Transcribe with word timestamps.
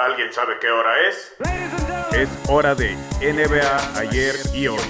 ¿Alguien 0.00 0.32
sabe 0.32 0.54
qué 0.58 0.70
hora 0.70 1.08
es? 1.08 1.34
Es 2.14 2.28
hora 2.48 2.74
de 2.74 2.96
NBA 3.20 3.98
ayer 3.98 4.34
y 4.54 4.66
hoy. 4.66 4.80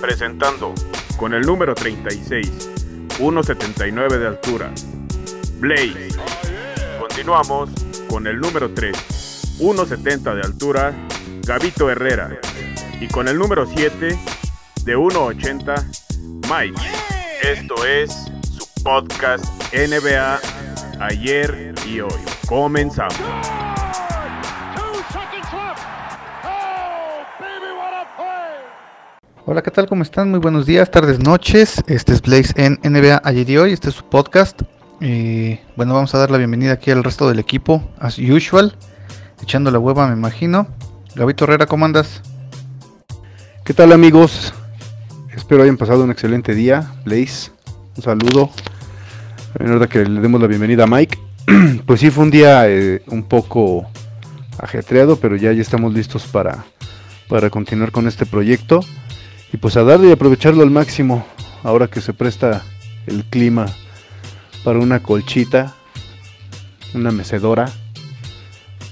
Presentando 0.00 0.74
Con 1.18 1.34
el 1.34 1.42
número 1.42 1.74
36, 1.74 3.18
1.79 3.18 4.18
de 4.18 4.26
altura. 4.26 4.70
Blaze. 5.58 6.08
Continuamos 6.98 7.68
Con 8.08 8.26
el 8.26 8.40
número 8.40 8.72
3, 8.72 9.58
1.70 9.60 10.34
de 10.34 10.40
altura. 10.40 10.94
Gabito 11.42 11.90
Herrera. 11.90 12.30
Y 13.02 13.08
con 13.08 13.28
el 13.28 13.36
número 13.36 13.66
7, 13.66 14.18
de 14.84 14.96
1.80, 14.96 16.40
Mike. 16.48 16.80
Esto 17.42 17.84
es 17.84 18.10
su 18.50 18.66
podcast 18.82 19.44
NBA 19.74 20.40
ayer 21.00 21.74
y 21.86 22.00
hoy. 22.00 22.24
Comenzamos. 22.48 23.61
Hola, 29.44 29.60
¿qué 29.60 29.72
tal? 29.72 29.88
¿Cómo 29.88 30.04
están? 30.04 30.30
Muy 30.30 30.38
buenos 30.38 30.66
días, 30.66 30.88
tardes, 30.88 31.18
noches. 31.18 31.82
Este 31.88 32.12
es 32.12 32.22
Blaze 32.22 32.52
en 32.54 32.78
NBA 32.84 33.22
ayer 33.24 33.50
y 33.50 33.56
hoy. 33.56 33.72
Este 33.72 33.88
es 33.88 33.96
su 33.96 34.04
podcast. 34.04 34.62
Y 35.00 35.58
bueno, 35.74 35.94
vamos 35.94 36.14
a 36.14 36.18
dar 36.18 36.30
la 36.30 36.38
bienvenida 36.38 36.74
aquí 36.74 36.92
al 36.92 37.02
resto 37.02 37.28
del 37.28 37.40
equipo, 37.40 37.82
as 37.98 38.20
usual. 38.20 38.76
Echando 39.42 39.72
la 39.72 39.80
hueva, 39.80 40.06
me 40.06 40.12
imagino. 40.12 40.68
Gabito 41.16 41.42
Herrera, 41.42 41.66
¿cómo 41.66 41.84
andas? 41.84 42.22
¿Qué 43.64 43.74
tal 43.74 43.90
amigos? 43.90 44.54
Espero 45.34 45.64
hayan 45.64 45.76
pasado 45.76 46.04
un 46.04 46.12
excelente 46.12 46.54
día. 46.54 46.92
Blaze, 47.04 47.50
un 47.96 48.02
saludo. 48.04 48.48
En 49.58 49.66
verdad 49.66 49.88
que 49.88 50.04
le 50.04 50.20
demos 50.20 50.40
la 50.40 50.46
bienvenida 50.46 50.84
a 50.84 50.86
Mike. 50.86 51.18
pues 51.84 51.98
sí, 51.98 52.10
fue 52.10 52.22
un 52.22 52.30
día 52.30 52.68
eh, 52.68 53.02
un 53.08 53.24
poco 53.24 53.90
ajetreado, 54.58 55.16
pero 55.16 55.34
ya, 55.34 55.52
ya 55.52 55.62
estamos 55.62 55.92
listos 55.92 56.28
para, 56.28 56.64
para 57.28 57.50
continuar 57.50 57.90
con 57.90 58.06
este 58.06 58.24
proyecto. 58.24 58.82
Y 59.52 59.58
pues 59.58 59.76
a 59.76 59.84
darle 59.84 60.08
y 60.08 60.12
aprovecharlo 60.12 60.62
al 60.62 60.70
máximo, 60.70 61.24
ahora 61.62 61.86
que 61.88 62.00
se 62.00 62.14
presta 62.14 62.62
el 63.06 63.24
clima 63.24 63.66
para 64.64 64.78
una 64.78 65.02
colchita, 65.02 65.74
una 66.94 67.10
mecedora 67.10 67.70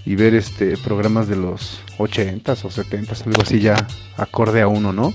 y 0.05 0.17
ver 0.17 0.35
este 0.35 0.77
programas 0.77 1.29
de 1.29 1.37
los 1.37 1.81
80s 1.99 2.65
o 2.65 2.69
70s, 2.69 3.27
algo 3.27 3.43
así 3.43 3.61
ya 3.61 3.75
acorde 4.17 4.61
a 4.61 4.69
uno, 4.69 4.93
¿no? 4.93 5.15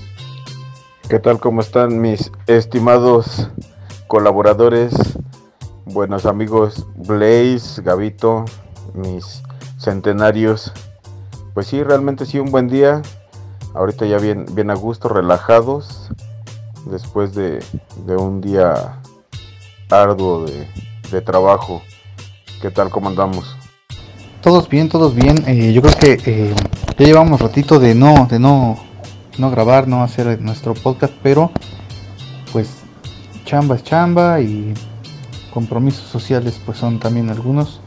¿Qué 1.08 1.20
tal? 1.20 1.38
¿Cómo 1.38 1.60
están 1.60 2.00
mis 2.00 2.32
estimados 2.48 3.48
colaboradores? 4.08 4.92
Buenos 5.84 6.26
amigos 6.26 6.88
Blaze, 6.96 7.82
Gavito, 7.82 8.44
mis 8.94 9.42
centenarios. 9.78 10.72
Pues 11.54 11.68
sí, 11.68 11.84
realmente 11.84 12.26
sí, 12.26 12.40
un 12.40 12.50
buen 12.50 12.66
día. 12.66 13.02
Ahorita 13.76 14.06
ya 14.06 14.16
bien, 14.16 14.46
bien 14.52 14.70
a 14.70 14.74
gusto, 14.74 15.10
relajados. 15.10 16.08
Después 16.86 17.34
de, 17.34 17.62
un 18.06 18.40
día 18.40 19.02
arduo 19.90 20.46
de, 21.10 21.20
trabajo. 21.20 21.82
¿Qué 22.62 22.70
tal? 22.70 22.88
¿Cómo 22.88 23.10
andamos? 23.10 23.54
Todos 24.40 24.70
bien, 24.70 24.88
todos 24.88 25.14
bien. 25.14 25.44
Eh, 25.46 25.74
yo 25.74 25.82
creo 25.82 25.94
que 25.94 26.18
eh, 26.24 26.54
ya 26.96 27.04
llevamos 27.04 27.38
ratito 27.38 27.78
de 27.78 27.94
no, 27.94 28.26
de 28.30 28.38
no, 28.38 28.78
no 29.36 29.50
grabar, 29.50 29.86
no 29.86 30.02
hacer 30.02 30.40
nuestro 30.40 30.72
podcast, 30.72 31.12
pero 31.22 31.50
pues 32.52 32.78
chamba 33.44 33.76
es 33.76 33.84
chamba 33.84 34.40
y 34.40 34.72
compromisos 35.52 36.08
sociales 36.08 36.58
pues 36.64 36.78
son 36.78 36.98
también 36.98 37.28
algunos, 37.28 37.82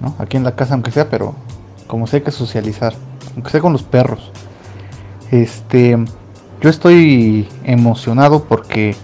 ¿no? 0.00 0.14
Aquí 0.18 0.38
en 0.38 0.44
la 0.44 0.56
casa 0.56 0.72
aunque 0.72 0.92
sea, 0.92 1.10
pero 1.10 1.34
como 1.86 2.06
sé 2.06 2.16
hay 2.16 2.22
que 2.22 2.30
socializar, 2.30 2.94
aunque 3.34 3.50
sea 3.50 3.60
con 3.60 3.74
los 3.74 3.82
perros. 3.82 4.32
Este, 5.30 5.96
yo 6.60 6.70
estoy 6.70 7.48
emocionado 7.64 8.44
porque 8.44 8.94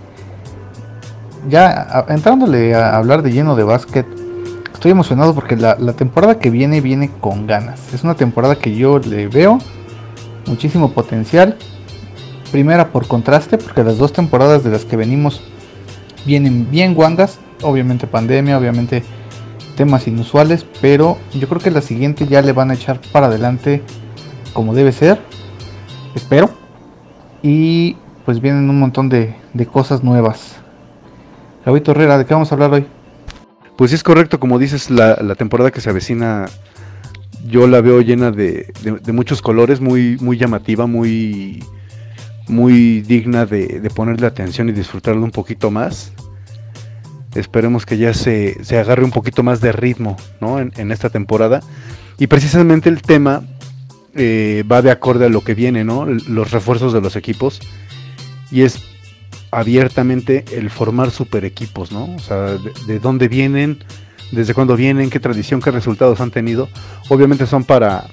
ya 1.48 2.06
entrándole 2.08 2.74
a 2.74 2.97
hablar 2.97 3.22
de 3.22 3.32
lleno 3.32 3.56
de 3.56 3.64
básquet, 3.64 4.06
estoy 4.72 4.92
emocionado 4.92 5.34
porque 5.34 5.56
la 5.56 5.92
temporada 5.94 6.38
que 6.38 6.50
viene 6.50 6.80
viene 6.80 7.10
con 7.20 7.47
ganas. 7.47 7.92
Es 7.92 8.04
una 8.04 8.14
temporada 8.14 8.56
que 8.56 8.76
yo 8.76 8.98
le 8.98 9.28
veo 9.28 9.58
muchísimo 10.47 10.92
potencial. 10.92 11.56
Primera 12.50 12.88
por 12.88 13.06
contraste, 13.06 13.58
porque 13.58 13.82
las 13.82 13.98
dos 13.98 14.12
temporadas 14.12 14.62
de 14.62 14.70
las 14.70 14.84
que 14.84 14.97
venimos 14.97 15.41
vienen 16.26 16.70
bien 16.70 16.94
guangas. 16.94 17.38
Obviamente 17.62 18.06
pandemia, 18.06 18.58
obviamente 18.58 19.02
temas 19.76 20.06
inusuales, 20.06 20.66
pero 20.80 21.16
yo 21.32 21.48
creo 21.48 21.60
que 21.60 21.70
la 21.70 21.80
siguiente 21.80 22.26
ya 22.26 22.42
le 22.42 22.52
van 22.52 22.70
a 22.70 22.74
echar 22.74 23.00
para 23.12 23.26
adelante 23.26 23.82
como 24.52 24.74
debe 24.74 24.92
ser. 24.92 25.20
Espero. 26.14 26.50
Y 27.42 27.96
pues 28.24 28.40
vienen 28.40 28.70
un 28.70 28.78
montón 28.78 29.08
de, 29.08 29.34
de 29.52 29.66
cosas 29.66 30.04
nuevas. 30.04 30.56
Gabito 31.66 31.90
Herrera, 31.92 32.18
¿de 32.18 32.24
qué 32.26 32.34
vamos 32.34 32.50
a 32.52 32.54
hablar 32.54 32.72
hoy? 32.72 32.86
Pues 33.76 33.92
es 33.92 34.02
correcto, 34.02 34.38
como 34.38 34.58
dices, 34.58 34.90
la, 34.90 35.16
la 35.22 35.34
temporada 35.34 35.70
que 35.70 35.80
se 35.80 35.90
avecina, 35.90 36.46
yo 37.46 37.66
la 37.66 37.80
veo 37.80 38.00
llena 38.00 38.30
de, 38.30 38.72
de- 38.82 39.00
de 39.02 39.12
muchos 39.12 39.42
colores, 39.42 39.80
muy, 39.80 40.16
muy 40.20 40.36
llamativa, 40.36 40.86
muy, 40.86 41.64
muy 42.48 43.00
digna 43.00 43.46
de, 43.46 43.80
de 43.80 43.90
ponerle 43.90 44.26
atención 44.26 44.68
y 44.68 44.72
disfrutarla 44.72 45.22
un 45.22 45.30
poquito 45.30 45.70
más. 45.70 46.12
Esperemos 47.34 47.86
que 47.86 47.96
ya 47.96 48.12
se, 48.12 48.62
se 48.62 48.78
agarre 48.78 49.04
un 49.04 49.10
poquito 49.10 49.42
más 49.42 49.60
de 49.60 49.72
ritmo 49.72 50.16
¿no? 50.40 50.58
en, 50.60 50.72
en 50.76 50.92
esta 50.92 51.08
temporada. 51.10 51.60
Y 52.18 52.26
precisamente 52.26 52.88
el 52.88 53.00
tema 53.02 53.42
eh, 54.14 54.64
va 54.70 54.82
de 54.82 54.90
acorde 54.90 55.26
a 55.26 55.28
lo 55.28 55.42
que 55.42 55.54
viene, 55.54 55.84
¿no? 55.84 56.06
los 56.06 56.50
refuerzos 56.50 56.92
de 56.92 57.00
los 57.00 57.16
equipos. 57.16 57.60
Y 58.50 58.62
es 58.62 58.82
abiertamente 59.50 60.44
el 60.52 60.70
formar 60.70 61.10
super 61.10 61.44
equipos, 61.44 61.92
¿no? 61.92 62.14
O 62.14 62.18
sea, 62.18 62.36
de, 62.36 62.72
de 62.86 62.98
dónde 62.98 63.28
vienen, 63.28 63.82
desde 64.30 64.54
cuándo 64.54 64.76
vienen, 64.76 65.10
qué 65.10 65.20
tradición, 65.20 65.60
qué 65.60 65.70
resultados 65.70 66.20
han 66.20 66.30
tenido. 66.30 66.68
Obviamente 67.08 67.46
son 67.46 67.64
para, 67.64 68.06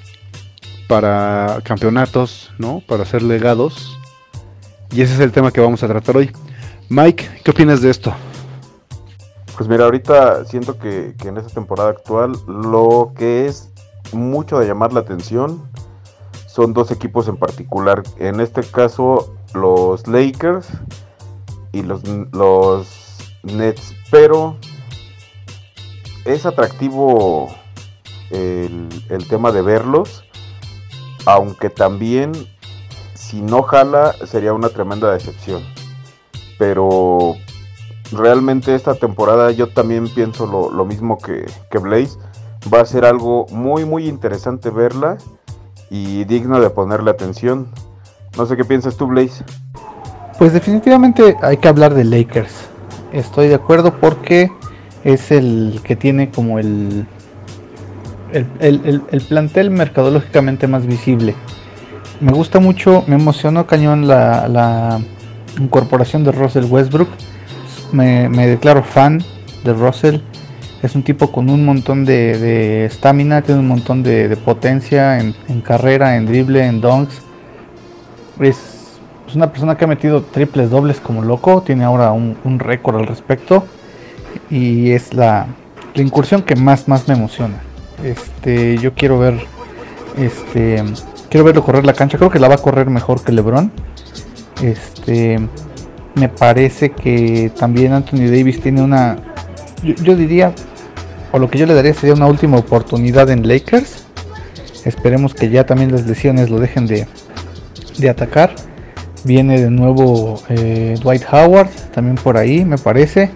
para 0.88 1.60
campeonatos, 1.64 2.52
¿no? 2.58 2.82
Para 2.86 3.06
ser 3.06 3.22
legados. 3.22 3.98
Y 4.92 5.02
ese 5.02 5.14
es 5.14 5.20
el 5.20 5.32
tema 5.32 5.52
que 5.52 5.62
vamos 5.62 5.84
a 5.84 5.88
tratar 5.88 6.18
hoy. 6.18 6.32
Mike, 6.90 7.42
¿qué 7.44 7.52
opinas 7.52 7.82
de 7.82 7.90
esto? 7.90 8.14
Pues 9.58 9.70
mira, 9.70 9.86
ahorita 9.86 10.46
siento 10.46 10.80
que 10.80 11.14
en 11.26 11.38
esta 11.38 11.54
temporada 11.54 11.90
actual 11.90 12.34
lo 12.48 13.14
que 13.16 13.46
es 13.46 13.70
mucho 14.14 14.60
de 14.60 14.68
llamar 14.68 14.94
la 14.94 15.02
atención 15.02 15.62
son 16.50 16.74
dos 16.74 16.92
equipos 16.92 17.28
en 17.28 17.38
particular. 17.38 18.02
En 18.18 18.40
este 18.40 18.64
caso, 18.64 19.36
los 19.54 20.08
Lakers 20.08 20.68
y 21.72 21.84
los, 21.84 22.02
los 22.32 22.88
Nets. 23.44 23.94
Pero 24.10 24.58
es 26.26 26.46
atractivo 26.46 27.50
el, 28.32 29.28
tema 29.30 29.52
de 29.52 29.62
verlos. 29.62 30.24
Aunque 31.26 31.70
también, 31.70 32.32
si 33.14 33.42
no 33.42 33.62
jala, 33.62 34.16
sería 34.26 34.54
una 34.54 34.70
tremenda 34.70 35.12
decepción. 35.12 35.64
Pero 36.58 37.36
realmente 38.12 38.74
esta 38.74 38.96
temporada 38.96 39.52
yo 39.52 39.68
también 39.68 40.10
pienso 40.10 40.48
lo, 40.48 40.72
lo 40.72 40.84
mismo 40.84 41.20
que, 41.20 41.46
que 41.70 41.78
Blaze. 41.78 42.18
Va 42.74 42.82
a 42.82 42.86
ser 42.86 43.06
algo 43.06 43.46
muy 43.52 43.86
muy 43.86 44.08
interesante 44.08 44.70
verla 44.72 45.18
y 45.90 46.24
digno 46.26 46.60
de 46.60 46.70
ponerle 46.70 47.12
atención. 47.12 47.68
No 48.38 48.46
sé 48.46 48.56
qué 48.56 48.66
piensas 48.66 48.96
tú, 48.98 49.08
Blaze. 49.08 49.44
Pues 50.38 50.54
definitivamente 50.54 51.36
hay 51.42 51.58
que 51.58 51.68
hablar 51.68 51.94
de 51.94 52.04
Lakers. 52.04 52.68
Estoy 53.12 53.48
de 53.48 53.56
acuerdo 53.56 53.96
porque 54.00 54.50
es 55.04 55.32
el 55.32 55.82
que 55.84 55.96
tiene 55.96 56.30
como 56.30 56.60
el, 56.60 57.06
el, 58.32 58.48
el- 58.60 58.82
el- 58.86 59.02
el 59.12 59.22
plantel 59.22 59.72
mercadológicamente 59.72 60.68
más 60.68 60.86
visible. 60.86 61.36
Me 62.22 62.32
gusta 62.32 62.60
mucho, 62.60 63.04
me 63.08 63.16
emocionó 63.16 63.66
cañón 63.66 64.08
la, 64.08 64.48
la 64.48 65.00
incorporación 65.60 66.24
de 66.24 66.32
Russell 66.32 66.66
Westbrook. 66.66 67.10
Me, 67.92 68.30
me 68.30 68.46
declaro 68.48 68.84
fan 68.84 69.24
de 69.64 69.74
Russell. 69.74 70.18
Es 70.82 70.96
un 70.96 71.04
tipo 71.04 71.32
con 71.32 71.50
un 71.50 71.66
montón 71.66 72.06
de 72.06 72.86
estamina, 72.86 73.42
tiene 73.42 73.60
un 73.60 73.68
montón 73.68 74.02
de, 74.02 74.30
de 74.30 74.38
potencia 74.38 75.20
en, 75.20 75.36
en 75.48 75.62
carrera, 75.62 76.16
en 76.16 76.26
drible, 76.26 76.66
en 76.66 76.80
dunks. 76.80 77.22
Es 78.40 78.80
es 79.30 79.36
una 79.36 79.52
persona 79.52 79.78
que 79.78 79.86
ha 79.86 79.88
metido 79.88 80.24
triples 80.24 80.72
dobles 80.72 81.00
como 81.00 81.22
loco, 81.22 81.62
tiene 81.62 81.84
ahora 81.84 82.12
un, 82.12 82.36
un 82.44 82.58
récord 82.58 82.98
al 82.98 83.06
respecto 83.06 83.64
y 84.50 84.90
es 84.90 85.14
la, 85.14 85.46
la 85.94 86.02
incursión 86.02 86.42
que 86.42 86.56
más 86.56 86.88
más 86.88 87.08
me 87.08 87.14
emociona. 87.14 87.62
Este, 88.04 88.80
yo 88.80 88.96
quiero 88.96 89.20
ver 89.20 89.36
este 90.18 90.84
quiero 91.30 91.44
verlo 91.46 91.64
correr 91.64 91.86
la 91.86 91.94
cancha, 91.94 92.18
creo 92.18 92.32
que 92.32 92.40
la 92.40 92.48
va 92.48 92.56
a 92.56 92.58
correr 92.58 92.90
mejor 92.90 93.24
que 93.24 93.32
LeBron. 93.32 93.72
Este 94.64 95.40
me 96.16 96.28
parece 96.28 96.90
que 96.90 97.52
también 97.56 97.94
Anthony 97.94 98.32
Davis 98.32 98.60
tiene 98.60 98.82
una 98.82 99.18
yo 99.84 100.16
diría 100.16 100.54
o 101.32 101.40
lo 101.40 101.50
que 101.50 101.58
yo 101.58 101.66
le 101.66 101.74
daría 101.74 101.94
sería 101.94 102.16
una 102.16 102.28
última 102.28 102.58
oportunidad 102.58 103.30
en 103.30 103.48
Lakers 103.48 104.06
Esperemos 104.86 105.34
que 105.34 105.50
ya 105.50 105.66
también 105.66 105.92
las 105.92 106.06
lesiones 106.06 106.50
lo 106.50 106.60
dejen 106.60 106.88
de, 106.88 107.08
de 107.98 108.10
atacar. 108.10 108.56
Viene 109.24 109.60
de 109.60 109.70
nuevo 109.70 110.42
eh, 110.50 110.96
Dwight 111.02 111.24
Howard, 111.32 111.70
también 111.94 112.16
por 112.16 112.38
ahí, 112.38 112.64
me 112.64 112.78
parece. 112.78 113.32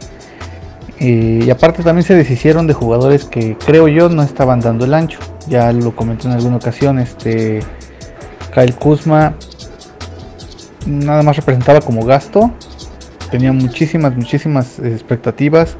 y 0.99 1.49
aparte 1.49 1.83
también 1.83 2.05
se 2.05 2.15
deshicieron 2.15 2.67
de 2.67 2.73
jugadores 2.73 3.25
que 3.25 3.57
creo 3.57 3.87
yo 3.87 4.07
no 4.09 4.23
estaban 4.23 4.61
dando 4.61 4.85
el 4.85 4.93
ancho. 4.93 5.19
Ya 5.47 5.71
lo 5.73 5.95
comenté 5.95 6.27
en 6.27 6.33
alguna 6.33 6.55
ocasión. 6.55 6.99
Este 6.99 7.59
Kyle 8.53 8.75
Kuzma 8.75 9.35
nada 10.85 11.23
más 11.23 11.35
representaba 11.35 11.81
como 11.81 12.05
gasto. 12.05 12.51
Tenía 13.29 13.51
muchísimas, 13.51 14.15
muchísimas 14.15 14.79
expectativas. 14.79 15.75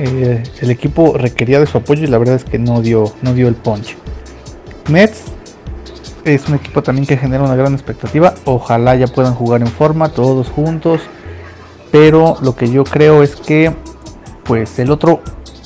Eh, 0.00 0.44
el 0.60 0.70
equipo 0.70 1.18
requería 1.18 1.58
de 1.58 1.66
su 1.66 1.76
apoyo 1.76 2.04
y 2.04 2.06
la 2.06 2.18
verdad 2.18 2.36
es 2.36 2.44
que 2.44 2.58
no 2.58 2.80
dio, 2.80 3.12
no 3.20 3.34
dio 3.34 3.48
el 3.48 3.56
punch. 3.56 3.96
Mets 4.88 5.24
es 6.24 6.48
un 6.48 6.54
equipo 6.54 6.82
también 6.82 7.04
que 7.04 7.16
genera 7.16 7.42
una 7.42 7.56
gran 7.56 7.74
expectativa. 7.74 8.34
Ojalá 8.44 8.94
ya 8.94 9.08
puedan 9.08 9.34
jugar 9.34 9.60
en 9.62 9.68
forma 9.68 10.10
todos 10.10 10.48
juntos. 10.48 11.00
Pero 11.90 12.36
lo 12.42 12.54
que 12.54 12.70
yo 12.70 12.84
creo 12.84 13.22
es 13.22 13.34
que, 13.34 13.74
pues 14.44 14.78
el 14.78 14.90
otro 14.90 15.20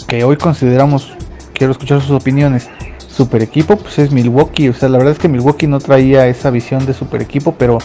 que 0.06 0.24
hoy 0.24 0.36
consideramos, 0.36 1.12
quiero 1.52 1.72
escuchar 1.72 2.00
sus 2.00 2.12
opiniones, 2.12 2.70
super 3.08 3.42
equipo, 3.42 3.76
pues 3.76 3.98
es 3.98 4.12
Milwaukee. 4.12 4.68
O 4.68 4.72
sea, 4.72 4.88
la 4.88 4.98
verdad 4.98 5.12
es 5.12 5.18
que 5.18 5.28
Milwaukee 5.28 5.66
no 5.66 5.78
traía 5.78 6.26
esa 6.26 6.50
visión 6.50 6.86
de 6.86 6.94
super 6.94 7.20
equipo, 7.20 7.56
pero 7.58 7.78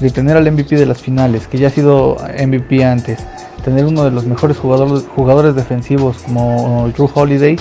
de 0.00 0.10
tener 0.10 0.36
al 0.36 0.50
MVP 0.50 0.76
de 0.76 0.86
las 0.86 1.00
finales, 1.00 1.46
que 1.46 1.58
ya 1.58 1.68
ha 1.68 1.70
sido 1.70 2.16
MVP 2.46 2.84
antes, 2.84 3.18
tener 3.70 3.84
uno 3.84 4.02
de 4.02 4.10
los 4.10 4.26
mejores 4.26 4.58
jugadores, 4.58 5.04
jugadores 5.14 5.54
defensivos 5.54 6.16
como 6.24 6.90
Drew 6.92 7.08
Holiday, 7.14 7.56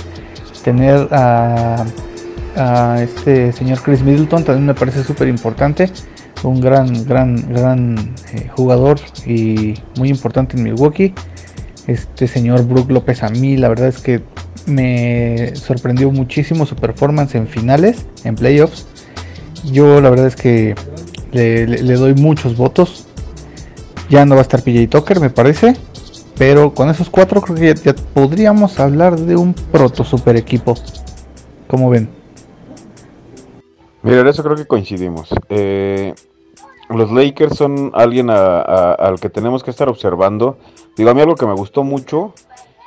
tener 0.64 1.08
a, 1.12 1.86
este 3.00 3.54
señor 3.54 3.80
Chris 3.82 4.02
Middleton 4.02 4.44
también 4.44 4.66
me 4.66 4.74
parece 4.74 5.04
súper 5.04 5.28
importante, 5.28 5.90
un 6.44 6.60
gran, 6.60 7.06
gran, 7.06 7.54
gran 7.54 8.16
eh, 8.34 8.50
jugador 8.56 9.00
y 9.26 9.76
muy 9.98 10.10
importante 10.10 10.58
en 10.58 10.64
Milwaukee. 10.64 11.14
Este 11.86 12.28
señor 12.28 12.66
Brook 12.66 12.90
López 12.90 13.22
a 13.22 13.30
mí, 13.30 13.56
la 13.56 13.70
verdad 13.70 13.88
es 13.88 14.00
que 14.00 14.24
me 14.66 15.56
sorprendió 15.56 16.12
muchísimo 16.12 16.66
su 16.66 16.76
performance 16.76 17.36
en 17.36 17.48
finales, 17.48 18.08
en 18.24 18.34
playoffs. 18.34 18.88
Yo 19.72 20.02
la 20.02 20.10
verdad 20.10 20.26
es 20.26 20.36
que 20.36 20.74
le, 21.32 21.94
doy 21.94 22.16
muchos 22.16 22.58
votos. 22.58 23.06
Ya 24.10 24.26
no 24.26 24.34
va 24.34 24.42
a 24.42 24.44
estar 24.44 24.64
PJ 24.64 24.88
Tucker, 24.88 25.20
me 25.20 25.30
parece. 25.30 25.76
Pero 26.40 26.74
con 26.74 26.90
esos 26.90 27.10
cuatro 27.10 27.42
creo 27.42 27.58
que 27.58 27.76
ya, 27.84 27.94
podríamos 28.14 28.80
hablar 28.80 29.20
de 29.20 29.36
un 29.36 29.54
proto 29.54 30.06
super 30.06 30.38
equipo. 30.38 30.74
como 31.68 31.90
ven? 31.90 32.10
Mira, 34.02 34.28
eso 34.28 34.42
creo 34.42 34.56
que 34.56 34.66
coincidimos. 34.66 35.30
Eh, 35.50 36.16
los 36.90 37.12
Lakers 37.12 37.58
son 37.58 37.92
alguien 37.94 38.30
al 38.30 39.20
que 39.20 39.30
tenemos 39.30 39.64
que 39.64 39.70
estar 39.70 39.90
observando. 39.90 40.58
Digo, 40.96 41.10
a 41.10 41.14
mí 41.14 41.20
algo 41.20 41.36
que 41.36 41.46
me 41.46 41.54
gustó 41.54 41.84
mucho 41.84 42.34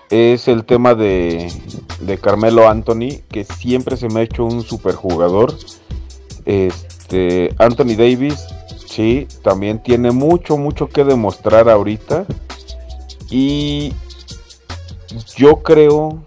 es 0.09 0.49
el 0.49 0.65
tema 0.65 0.95
de, 0.95 1.53
de 2.01 2.17
Carmelo 2.17 2.69
Anthony, 2.69 3.21
que 3.29 3.45
siempre 3.45 3.99
se 3.99 4.09
me 4.09 4.21
ha 4.21 4.23
hecho 4.23 4.47
un 4.47 4.63
super 4.63 4.95
jugador. 4.95 5.55
Este, 6.47 7.55
Anthony 7.59 7.97
Davis, 7.99 8.47
sí, 8.87 9.29
también 9.43 9.83
tiene 9.83 10.11
mucho, 10.11 10.57
mucho 10.57 10.89
que 10.89 11.05
demostrar 11.05 11.69
ahorita. 11.69 12.25
Y 13.33 13.95
yo 15.37 15.63
creo 15.63 16.23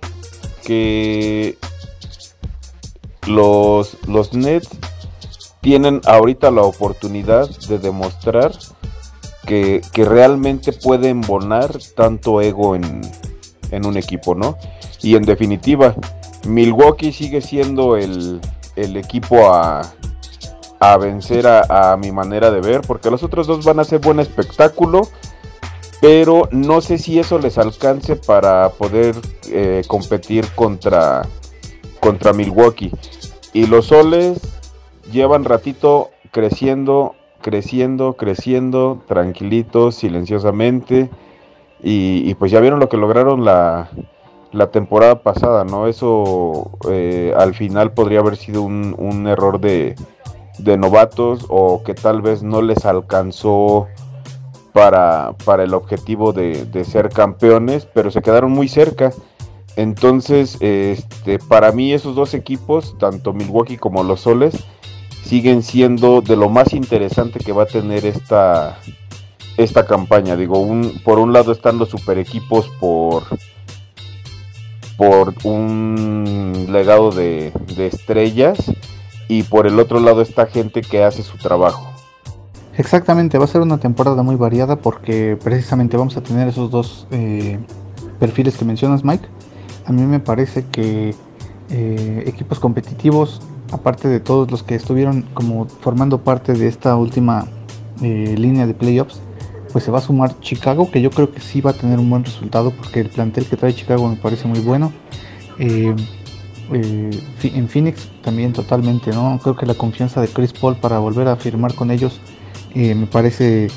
que 0.63 1.55
los, 3.27 3.95
los 4.07 4.33
Nets 4.33 4.69
tienen 5.61 6.01
ahorita 6.05 6.49
la 6.49 6.63
oportunidad 6.63 7.47
de 7.69 7.77
demostrar 7.77 8.53
que, 9.45 9.83
realmente 9.93 10.73
pueden 10.73 11.21
bonar 11.21 11.77
tanto 11.95 12.41
ego 12.41 12.75
en, 12.75 13.01
en, 13.69 13.85
un 13.85 13.97
equipo, 13.97 14.33
¿no? 14.33 14.57
Y 15.03 15.15
en 15.15 15.25
definitiva, 15.25 15.93
Milwaukee 16.47 17.11
sigue 17.11 17.41
siendo 17.41 17.97
el, 17.97 18.41
el 18.75 18.97
equipo 18.97 19.53
a, 19.53 19.83
a 20.79 20.97
vencer 20.97 21.47
a, 21.47 21.95
mi 21.97 22.11
manera 22.11 22.51
de 22.51 22.61
ver, 22.61 22.81
porque 22.81 23.09
los 23.09 23.23
otros 23.23 23.47
dos 23.47 23.63
van 23.63 23.79
a 23.79 23.83
ser 23.83 23.99
buen 23.99 24.19
espectáculo, 24.19 25.07
pero 26.01 26.47
no 26.51 26.81
sé 26.81 26.97
si 26.97 27.19
eso 27.19 27.39
les 27.39 27.57
alcance 27.57 28.15
para 28.15 28.69
poder 28.69 29.15
eh, 29.49 29.83
competir 29.87 30.45
contra, 30.55 31.23
contra 31.99 32.33
Milwaukee. 32.33 32.91
Y 33.53 33.67
los 33.67 33.87
soles 33.87 34.39
llevan 35.11 35.45
ratito 35.45 36.09
creciendo, 36.31 37.15
creciendo, 37.41 38.13
creciendo, 38.13 39.01
tranquilitos, 39.07 39.95
silenciosamente. 39.95 41.09
Y, 41.81 42.33
pues 42.35 42.51
ya 42.51 42.59
vieron 42.59 42.79
lo 42.79 42.89
que 42.89 42.97
lograron 42.97 43.45
la, 43.45 43.89
la 44.51 44.71
temporada 44.71 45.21
pasada, 45.21 45.65
¿no? 45.65 45.87
Eso 45.87 46.71
eh, 46.89 47.33
al 47.37 47.53
final 47.53 47.93
podría 47.93 48.19
haber 48.19 48.37
sido 48.37 48.63
un, 48.63 48.95
un 48.97 49.27
error 49.27 49.59
de, 49.59 49.95
de 50.57 50.77
novatos 50.77 51.45
o 51.49 51.83
que 51.83 51.93
tal 51.93 52.21
vez 52.21 52.43
no 52.43 52.61
les 52.61 52.85
alcanzó 52.85 53.87
para, 54.75 55.31
para 55.45 55.63
el 55.63 55.73
objetivo 55.73 56.33
de, 56.33 56.83
ser 56.83 57.07
campeones, 57.07 57.87
pero 57.93 58.11
se 58.11 58.21
quedaron 58.21 58.51
muy 58.51 58.67
cerca. 58.67 59.13
Entonces, 59.77 60.57
este, 60.59 61.39
para 61.39 61.71
mí 61.71 61.93
esos 61.93 62.13
dos 62.13 62.33
equipos, 62.33 62.97
tanto 62.99 63.31
Milwaukee 63.31 63.77
como 63.77 64.03
los 64.03 64.19
Soles, 64.19 64.65
siguen 65.23 65.63
siendo 65.63 66.19
de 66.19 66.35
lo 66.35 66.49
más 66.49 66.73
interesante 66.73 67.39
que 67.39 67.53
va 67.53 67.63
a 67.63 67.67
tener 67.67 68.05
esta, 68.05 68.77
esta 69.55 69.85
campaña. 69.85 70.35
Digo, 70.35 70.59
un, 70.59 70.99
por 71.05 71.19
un 71.19 71.31
lado 71.31 71.53
están 71.53 71.77
los 71.77 71.87
super 71.87 72.17
equipos 72.17 72.69
por, 72.77 73.23
por 74.97 75.33
un 75.45 76.67
legado 76.69 77.11
de, 77.11 77.53
de 77.77 77.87
estrellas 77.87 78.57
y 79.29 79.43
por 79.43 79.67
el 79.67 79.79
otro 79.79 80.01
lado 80.01 80.21
está 80.21 80.47
gente 80.47 80.81
que 80.81 81.01
hace 81.01 81.23
su 81.23 81.37
trabajo. 81.37 81.94
Exactamente, 82.77 83.37
va 83.37 83.45
a 83.45 83.47
ser 83.47 83.61
una 83.61 83.77
temporada 83.77 84.21
muy 84.21 84.35
variada 84.35 84.75
porque 84.75 85.37
precisamente 85.41 85.95
vamos 85.95 86.17
a 86.17 86.21
tener 86.21 86.49
esos 86.49 86.69
dos 86.69 87.07
eh, 87.09 87.57
perfiles 88.19 88.57
que 88.57 88.65
mencionas 88.65 89.05
Mike. 89.05 89.25
A 89.85 89.93
mí 89.93 90.01
me 90.01 90.19
parece 90.19 90.65
que 90.65 91.15
eh, 91.69 92.23
equipos 92.25 92.59
competitivos, 92.59 93.41
aparte 93.71 94.09
de 94.09 94.19
todos 94.19 94.51
los 94.51 94.61
que 94.61 94.75
estuvieron 94.75 95.21
como 95.33 95.67
formando 95.67 96.21
parte 96.21 96.51
de 96.51 96.67
esta 96.67 96.97
última 96.97 97.47
eh, 98.01 98.35
línea 98.37 98.67
de 98.67 98.73
playoffs, 98.73 99.21
pues 99.71 99.85
se 99.85 99.91
va 99.91 99.99
a 99.99 100.01
sumar 100.01 100.37
Chicago, 100.41 100.91
que 100.91 101.01
yo 101.01 101.11
creo 101.11 101.31
que 101.31 101.39
sí 101.39 101.61
va 101.61 101.71
a 101.71 101.73
tener 101.73 101.97
un 101.97 102.09
buen 102.09 102.25
resultado 102.25 102.71
porque 102.71 102.99
el 102.99 103.09
plantel 103.09 103.45
que 103.45 103.55
trae 103.55 103.73
Chicago 103.73 104.09
me 104.09 104.17
parece 104.17 104.49
muy 104.49 104.59
bueno. 104.59 104.91
En 105.57 105.95
Phoenix 107.69 108.09
también 108.21 108.51
totalmente, 108.51 109.11
¿no? 109.11 109.39
Creo 109.41 109.55
que 109.55 109.65
la 109.65 109.75
confianza 109.75 110.19
de 110.19 110.27
Chris 110.27 110.51
Paul 110.51 110.75
para 110.75 110.99
volver 110.99 111.29
a 111.29 111.37
firmar 111.37 111.73
con 111.73 111.91
ellos 111.91 112.19
eh, 112.75 112.93
me 112.93 113.07
parece 113.07 113.67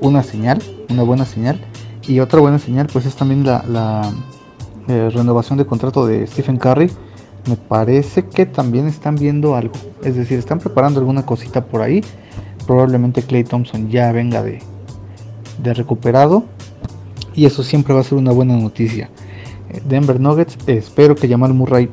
una 0.00 0.22
señal, 0.22 0.62
una 0.90 1.02
buena 1.02 1.24
señal. 1.24 1.60
Y 2.06 2.20
otra 2.20 2.40
buena 2.40 2.58
señal 2.58 2.88
pues 2.92 3.06
es 3.06 3.16
también 3.16 3.44
la, 3.44 4.12
eh, 4.88 5.10
renovación 5.12 5.58
de 5.58 5.66
contrato 5.66 6.06
de 6.06 6.26
Stephen 6.26 6.58
Curry. 6.58 6.90
Me 7.48 7.56
parece 7.56 8.26
que 8.26 8.46
también 8.46 8.86
están 8.86 9.16
viendo 9.16 9.56
algo, 9.56 9.74
es 10.04 10.14
decir, 10.14 10.38
están 10.38 10.60
preparando 10.60 11.00
alguna 11.00 11.26
cosita 11.26 11.64
por 11.64 11.82
ahí. 11.82 12.04
Probablemente 12.66 13.22
Clay 13.22 13.42
Thompson 13.42 13.90
ya 13.90 14.12
venga 14.12 14.42
de, 14.42 14.60
de 15.60 15.74
recuperado 15.74 16.44
y 17.34 17.46
eso 17.46 17.62
siempre 17.64 17.94
va 17.94 18.00
a 18.00 18.04
ser 18.04 18.18
una 18.18 18.32
buena 18.32 18.56
noticia. 18.56 19.10
Denver 19.88 20.20
Nuggets, 20.20 20.58
espero 20.66 21.16
que 21.16 21.28
Jamal 21.28 21.54
Murray 21.54 21.88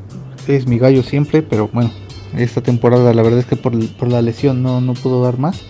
es 0.47 0.67
mi 0.67 0.77
gallo 0.77 1.01
siempre, 1.01 1.41
pero 1.41 1.69
bueno, 1.71 1.91
esta 2.37 2.61
temporada 2.61 3.13
la 3.13 3.21
verdad 3.21 3.39
es 3.39 3.45
que 3.45 3.55
por, 3.55 3.73
la 4.07 4.21
lesión 4.21 4.61
no, 4.61 4.81
no 4.81 4.93
pudo 4.93 5.23
dar 5.23 5.39
más. 5.39 5.63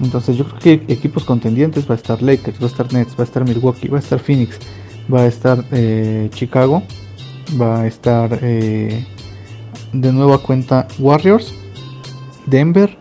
Entonces 0.00 0.36
yo 0.36 0.44
creo 0.44 0.58
que 0.58 0.92
equipos 0.92 1.24
contendientes 1.24 1.88
va 1.88 1.94
a 1.94 1.96
estar 1.96 2.22
Lakers, 2.22 2.60
va 2.60 2.64
a 2.64 2.68
estar 2.68 2.92
Nets, 2.92 3.12
va 3.12 3.20
a 3.20 3.24
estar 3.24 3.44
Milwaukee, 3.44 3.88
va 3.88 3.96
a 3.96 4.00
estar 4.00 4.18
Phoenix, 4.18 4.58
va 5.12 5.20
a 5.20 5.26
estar 5.26 5.64
eh, 5.72 6.28
Chicago, 6.32 6.82
va 7.60 7.82
a 7.82 7.86
estar 7.86 8.38
eh, 8.42 9.04
de 9.92 10.12
nueva 10.12 10.38
cuenta 10.38 10.86
Warriors, 10.98 11.54
Denver 12.46 12.96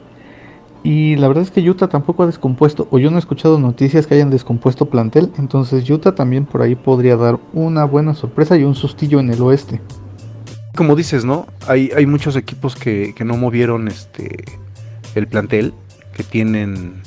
y 0.83 1.15
la 1.15 1.27
verdad 1.27 1.43
es 1.43 1.51
que 1.51 1.67
Utah 1.67 1.89
tampoco 1.89 2.23
ha 2.23 2.27
descompuesto 2.27 2.87
o 2.91 2.99
yo 2.99 3.09
no 3.09 3.17
he 3.17 3.19
escuchado 3.19 3.59
noticias 3.59 4.07
que 4.07 4.13
hayan 4.13 4.29
descompuesto 4.29 4.85
plantel, 4.85 5.31
entonces 5.37 5.89
Utah 5.89 6.15
también 6.15 6.45
por 6.45 6.61
ahí 6.61 6.75
podría 6.75 7.17
dar 7.17 7.39
una 7.53 7.85
buena 7.85 8.13
sorpresa 8.13 8.55
y 8.55 8.63
un 8.63 8.75
sustillo 8.75 9.19
en 9.19 9.31
el 9.31 9.41
oeste 9.41 9.81
como 10.75 10.95
dices, 10.95 11.25
¿no? 11.25 11.47
Hay, 11.67 11.89
hay 11.95 12.05
muchos 12.05 12.35
equipos 12.35 12.75
que, 12.75 13.13
no 13.25 13.37
movieron 13.37 13.87
este 13.87 14.43
el 15.15 15.27
plantel, 15.27 15.73
que 16.15 16.23
tienen 16.23 17.03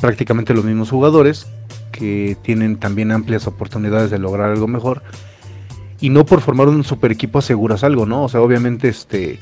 prácticamente 0.00 0.54
los 0.54 0.64
mismos 0.64 0.90
jugadores, 0.90 1.46
que 1.92 2.36
tienen 2.42 2.78
también 2.78 3.12
amplias 3.12 3.46
oportunidades 3.46 4.10
de 4.10 4.18
lograr 4.18 4.50
algo 4.50 4.66
mejor. 4.66 5.02
Y 6.00 6.08
no 6.08 6.26
por 6.26 6.40
formar 6.40 6.68
un 6.68 6.82
super 6.82 7.12
equipo 7.12 7.38
aseguras 7.38 7.84
algo, 7.84 8.04
¿no? 8.04 8.24
O 8.24 8.28
sea, 8.28 8.40
obviamente 8.40 8.88
este 8.88 9.38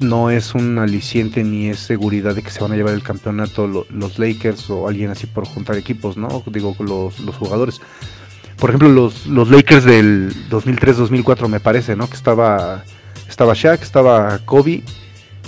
no 0.00 0.30
es 0.30 0.54
un 0.54 0.78
aliciente 0.78 1.42
ni 1.42 1.68
es 1.68 1.80
seguridad 1.80 2.34
de 2.34 2.42
que 2.42 2.50
se 2.50 2.60
van 2.60 2.72
a 2.72 2.76
llevar 2.76 2.94
el 2.94 3.02
campeonato 3.02 3.66
los 3.66 4.18
Lakers 4.18 4.70
o 4.70 4.88
alguien 4.88 5.10
así 5.10 5.26
por 5.26 5.44
juntar 5.44 5.76
equipos, 5.76 6.16
¿no? 6.16 6.42
Digo, 6.46 6.74
los, 6.78 7.20
los 7.20 7.36
jugadores. 7.36 7.80
Por 8.56 8.70
ejemplo, 8.70 8.88
los, 8.88 9.26
los 9.26 9.50
Lakers 9.50 9.84
del 9.84 10.32
2003-2004 10.50 11.48
me 11.48 11.60
parece, 11.60 11.94
¿no? 11.94 12.08
Que 12.08 12.16
estaba, 12.16 12.84
estaba 13.28 13.54
Shaq, 13.54 13.82
estaba 13.82 14.38
Kobe 14.44 14.82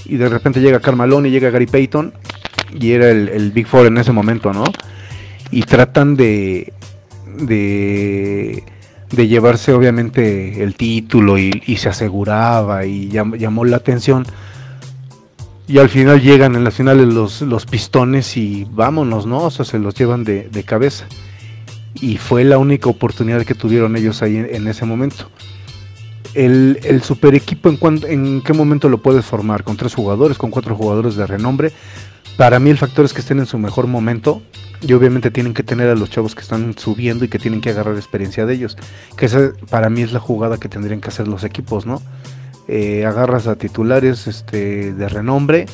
y 0.04 0.16
de 0.16 0.28
repente 0.28 0.60
llega 0.60 0.80
Carmelo 0.80 1.24
y 1.24 1.30
llega 1.30 1.50
Gary 1.50 1.66
Payton 1.66 2.12
y 2.78 2.92
era 2.92 3.10
el, 3.10 3.50
Big 3.52 3.66
Four 3.66 3.86
en 3.86 3.98
ese 3.98 4.12
momento, 4.12 4.52
¿no? 4.52 4.64
Y 5.50 5.62
tratan 5.62 6.16
de, 6.16 6.72
de, 7.38 8.62
de 9.10 9.28
llevarse 9.28 9.72
obviamente 9.72 10.62
el 10.62 10.74
título 10.76 11.38
y, 11.38 11.76
se 11.76 11.88
aseguraba 11.88 12.86
y 12.86 13.08
llamó 13.08 13.64
la 13.64 13.76
atención. 13.76 14.24
Y 15.66 15.78
al 15.78 15.88
final 15.88 16.20
llegan 16.20 16.56
en 16.56 16.64
las 16.64 16.74
finales 16.74 17.06
los, 17.06 17.42
los 17.42 17.64
pistones 17.66 18.36
y 18.36 18.66
vámonos, 18.70 19.26
¿no? 19.26 19.44
O 19.44 19.50
sea, 19.50 19.64
se 19.64 19.78
los 19.78 19.94
llevan 19.94 20.24
de, 20.24 20.48
de 20.48 20.62
cabeza. 20.64 21.06
Y 21.94 22.16
fue 22.16 22.44
la 22.44 22.58
única 22.58 22.88
oportunidad 22.88 23.44
que 23.44 23.54
tuvieron 23.54 23.96
ellos 23.96 24.22
ahí 24.22 24.36
en, 24.36 24.66
ese 24.68 24.84
momento. 24.84 25.30
El, 26.34 26.78
el, 26.84 27.02
super 27.02 27.34
equipo, 27.34 27.68
¿en, 27.68 27.78
¿en 28.08 28.42
qué 28.42 28.52
momento 28.52 28.88
lo 28.88 28.98
puedes 28.98 29.24
formar? 29.24 29.64
¿Con 29.64 29.76
tres 29.76 29.94
jugadores, 29.94 30.38
con 30.38 30.50
cuatro 30.50 30.76
jugadores 30.76 31.16
de 31.16 31.26
renombre? 31.26 31.72
Para 32.36 32.58
mí 32.58 32.70
el 32.70 32.78
factor 32.78 33.04
es 33.04 33.12
que 33.12 33.20
estén 33.20 33.38
en 33.38 33.46
su 33.46 33.58
mejor 33.58 33.86
momento 33.86 34.40
y 34.80 34.92
obviamente 34.94 35.30
tienen 35.30 35.54
que 35.54 35.62
tener 35.62 35.90
a 35.90 35.94
los 35.94 36.10
chavos 36.10 36.34
que 36.34 36.40
están 36.40 36.76
subiendo 36.78 37.24
y 37.24 37.28
que 37.28 37.38
tienen 37.38 37.60
que 37.60 37.70
agarrar 37.70 37.96
experiencia 37.96 38.46
de 38.46 38.54
ellos. 38.54 38.78
Que 39.16 39.26
esa 39.26 39.52
para 39.68 39.90
mí 39.90 40.02
es 40.02 40.12
la 40.12 40.20
jugada 40.20 40.58
que 40.58 40.68
tendrían 40.68 41.00
que 41.00 41.08
hacer 41.08 41.28
los 41.28 41.44
equipos, 41.44 41.84
¿no? 41.84 42.00
Eh, 42.68 43.04
agarras 43.04 43.46
a 43.46 43.56
titulares 43.56 44.26
este, 44.26 44.94
de 44.94 45.08
renombre 45.08 45.66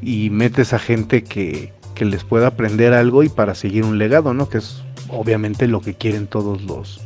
y 0.00 0.30
metes 0.30 0.72
a 0.72 0.78
gente 0.78 1.24
que, 1.24 1.72
que, 1.94 2.04
les 2.04 2.22
pueda 2.22 2.48
aprender 2.48 2.92
algo 2.92 3.22
y 3.22 3.28
para 3.28 3.54
seguir 3.54 3.84
un 3.84 3.98
legado, 3.98 4.34
¿no? 4.34 4.48
Que 4.48 4.58
es 4.58 4.82
obviamente 5.08 5.66
lo 5.66 5.80
que 5.80 5.94
quieren 5.94 6.26
todos 6.26 6.62
los, 6.62 7.00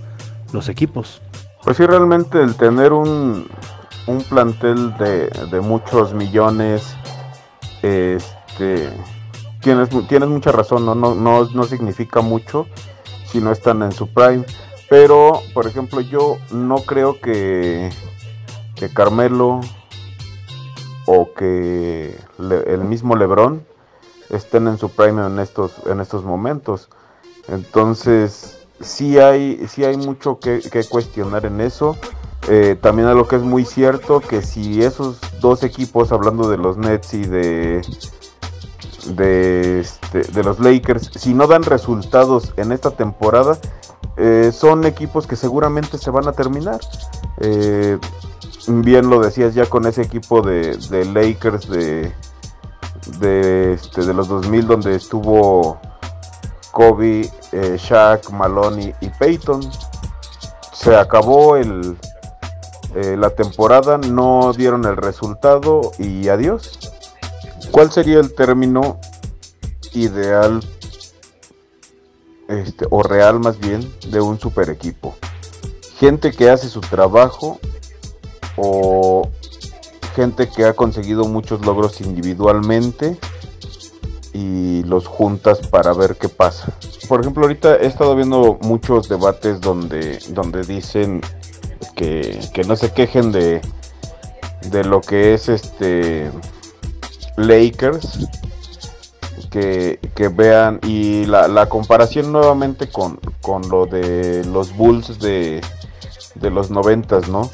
los 0.52 0.68
equipos. 0.68 1.22
Pues 1.64 1.76
sí, 1.76 1.86
realmente 1.86 2.42
el 2.42 2.56
tener 2.56 2.92
un, 2.92 3.48
un 4.06 4.22
plantel 4.24 4.96
de, 4.98 5.28
de 5.50 5.60
muchos 5.60 6.12
millones, 6.12 6.96
este 7.82 8.92
tienes, 9.62 9.88
tienes 10.08 10.28
mucha 10.28 10.52
razón, 10.52 10.84
¿no? 10.84 10.94
No, 10.94 11.14
no, 11.14 11.64
significa 11.64 12.20
mucho 12.20 12.66
si 13.24 13.40
no 13.40 13.52
están 13.52 13.82
en 13.82 13.92
su 13.92 14.12
prime. 14.12 14.44
Pero, 14.90 15.40
por 15.54 15.66
ejemplo, 15.66 16.00
yo 16.00 16.36
no 16.50 16.76
creo 16.76 17.18
que, 17.20 17.88
que 18.74 18.92
Carmelo 18.92 19.60
o 21.06 21.32
que 21.32 22.18
el 22.38 22.80
mismo 22.84 23.16
Lebron 23.16 23.64
estén 24.28 24.68
en 24.68 24.76
su 24.76 24.90
prime 24.90 25.26
en 25.26 25.38
estos, 25.38 25.74
en 25.86 26.00
estos 26.00 26.24
momentos. 26.24 26.90
Entonces, 27.48 28.61
sí 28.82 29.18
hay, 29.18 29.66
sí 29.68 29.84
hay 29.84 29.96
mucho 29.96 30.38
que, 30.38 30.60
cuestionar 30.88 31.46
en 31.46 31.60
eso. 31.60 31.96
Eh, 32.48 32.76
también 32.80 33.08
algo 33.08 33.28
que 33.28 33.36
es 33.36 33.42
muy 33.42 33.64
cierto, 33.64 34.20
que 34.20 34.42
si 34.42 34.82
esos 34.82 35.20
dos 35.40 35.62
equipos, 35.62 36.10
hablando 36.10 36.48
de 36.48 36.56
los 36.56 36.76
Nets 36.76 37.14
y 37.14 37.22
de, 37.22 37.82
de, 39.06 39.80
este, 39.80 40.22
de 40.22 40.42
los 40.42 40.58
Lakers, 40.58 41.10
si 41.14 41.34
no 41.34 41.46
dan 41.46 41.62
resultados 41.62 42.52
en 42.56 42.72
esta 42.72 42.90
temporada, 42.90 43.58
eh, 44.16 44.50
son 44.52 44.84
equipos 44.84 45.26
que 45.26 45.36
seguramente 45.36 45.98
se 45.98 46.10
van 46.10 46.26
a 46.26 46.32
terminar. 46.32 46.80
Eh, 47.38 47.98
bien 48.66 49.08
lo 49.08 49.20
decías 49.20 49.54
ya 49.54 49.66
con 49.66 49.86
ese 49.86 50.02
equipo 50.02 50.42
de, 50.42 50.76
Lakers 51.12 51.68
de, 51.68 52.12
de, 53.20 53.74
este, 53.74 54.04
de 54.04 54.14
los 54.14 54.28
2000 54.28 54.66
donde 54.66 54.94
estuvo 54.96 55.80
Kobe, 56.72 57.30
eh, 57.52 57.76
Shaq, 57.78 58.30
Maloney 58.30 58.92
y 59.00 59.08
Peyton. 59.10 59.62
Se 60.72 60.96
acabó 60.96 61.56
el, 61.56 61.96
la 62.94 63.30
temporada, 63.30 63.98
no 63.98 64.52
dieron 64.52 64.84
el 64.84 64.96
resultado 64.96 65.92
y 65.98 66.28
adiós. 66.28 66.78
¿Cuál 67.70 67.92
sería 67.92 68.18
el 68.18 68.34
término 68.34 68.98
ideal 69.94 70.60
este, 72.48 72.86
o 72.90 73.02
real 73.02 73.38
más 73.38 73.58
bien 73.58 73.90
de 74.10 74.20
un 74.20 74.40
super 74.40 74.68
equipo? 74.68 75.14
Gente 75.98 76.32
que 76.32 76.50
hace 76.50 76.68
su 76.68 76.80
trabajo 76.80 77.60
o 78.56 79.28
gente 80.14 80.48
que 80.48 80.64
ha 80.64 80.74
conseguido 80.74 81.24
muchos 81.24 81.64
logros 81.64 82.00
individualmente 82.00 83.18
y 84.32 84.82
los 84.84 85.06
juntas 85.06 85.66
para 85.68 85.92
ver 85.92 86.16
qué 86.16 86.28
pasa. 86.28 86.72
Por 87.08 87.20
ejemplo, 87.20 87.42
ahorita 87.44 87.76
he 87.76 87.86
estado 87.86 88.16
viendo 88.16 88.58
muchos 88.62 89.08
debates 89.08 89.60
donde, 89.60 90.18
donde 90.30 90.62
dicen 90.62 91.20
que, 91.94 92.40
que 92.54 92.64
no 92.64 92.76
se 92.76 92.92
quejen 92.92 93.32
de, 93.32 93.60
de 94.70 94.84
lo 94.84 95.00
que 95.00 95.34
es 95.34 95.48
este 95.48 96.30
Lakers 97.36 98.26
que, 99.50 100.28
vean 100.34 100.80
y 100.82 101.26
la, 101.26 101.68
comparación 101.68 102.32
nuevamente 102.32 102.88
con, 102.88 103.18
lo 103.70 103.86
de 103.86 104.44
los 104.46 104.74
Bulls 104.74 105.18
de, 105.18 105.60
de 106.36 106.50
los 106.50 106.70
noventas, 106.70 107.28
¿no? 107.28 107.50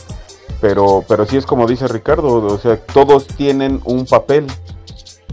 Pero, 0.60 1.04
pero 1.08 1.24
sí 1.26 1.36
es 1.36 1.46
como 1.46 1.66
dice 1.66 1.88
Ricardo, 1.88 2.44
o 2.44 2.58
sea, 2.58 2.80
todos 2.80 3.26
tienen 3.26 3.80
un 3.84 4.06
papel. 4.06 4.46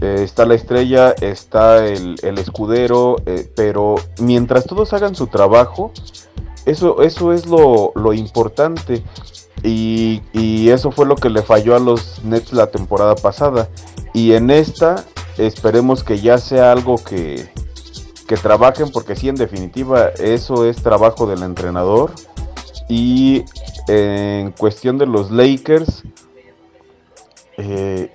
Eh, 0.00 0.20
está 0.22 0.44
la 0.44 0.54
estrella, 0.54 1.14
está 1.20 1.86
el, 1.86 2.38
escudero, 2.38 3.16
eh, 3.24 3.50
pero 3.56 3.94
mientras 4.18 4.66
todos 4.66 4.92
hagan 4.92 5.14
su 5.14 5.26
trabajo, 5.26 5.92
eso, 6.66 7.02
eso 7.02 7.32
es 7.32 7.46
lo, 7.46 7.92
lo 7.94 8.12
importante. 8.12 9.02
Y, 9.62 10.22
y, 10.32 10.68
eso 10.68 10.90
fue 10.90 11.06
lo 11.06 11.16
que 11.16 11.30
le 11.30 11.42
falló 11.42 11.74
a 11.74 11.78
los 11.78 12.22
Nets 12.24 12.52
la 12.52 12.66
temporada 12.66 13.14
pasada. 13.14 13.68
Y 14.12 14.32
en 14.32 14.50
esta 14.50 15.04
esperemos 15.38 16.04
que 16.04 16.20
ya 16.20 16.38
sea 16.38 16.72
algo 16.72 16.96
que, 16.96 17.48
que 18.26 18.36
trabajen, 18.36 18.90
porque 18.90 19.16
sí, 19.16 19.28
en 19.28 19.36
definitiva, 19.36 20.08
eso 20.18 20.66
es 20.66 20.82
trabajo 20.82 21.26
del 21.26 21.42
entrenador. 21.42 22.12
Y 22.88 23.44
en 23.88 24.52
cuestión 24.52 24.98
de 24.98 25.06
los 25.06 25.30
Lakers, 25.30 26.02
eh, 27.58 28.10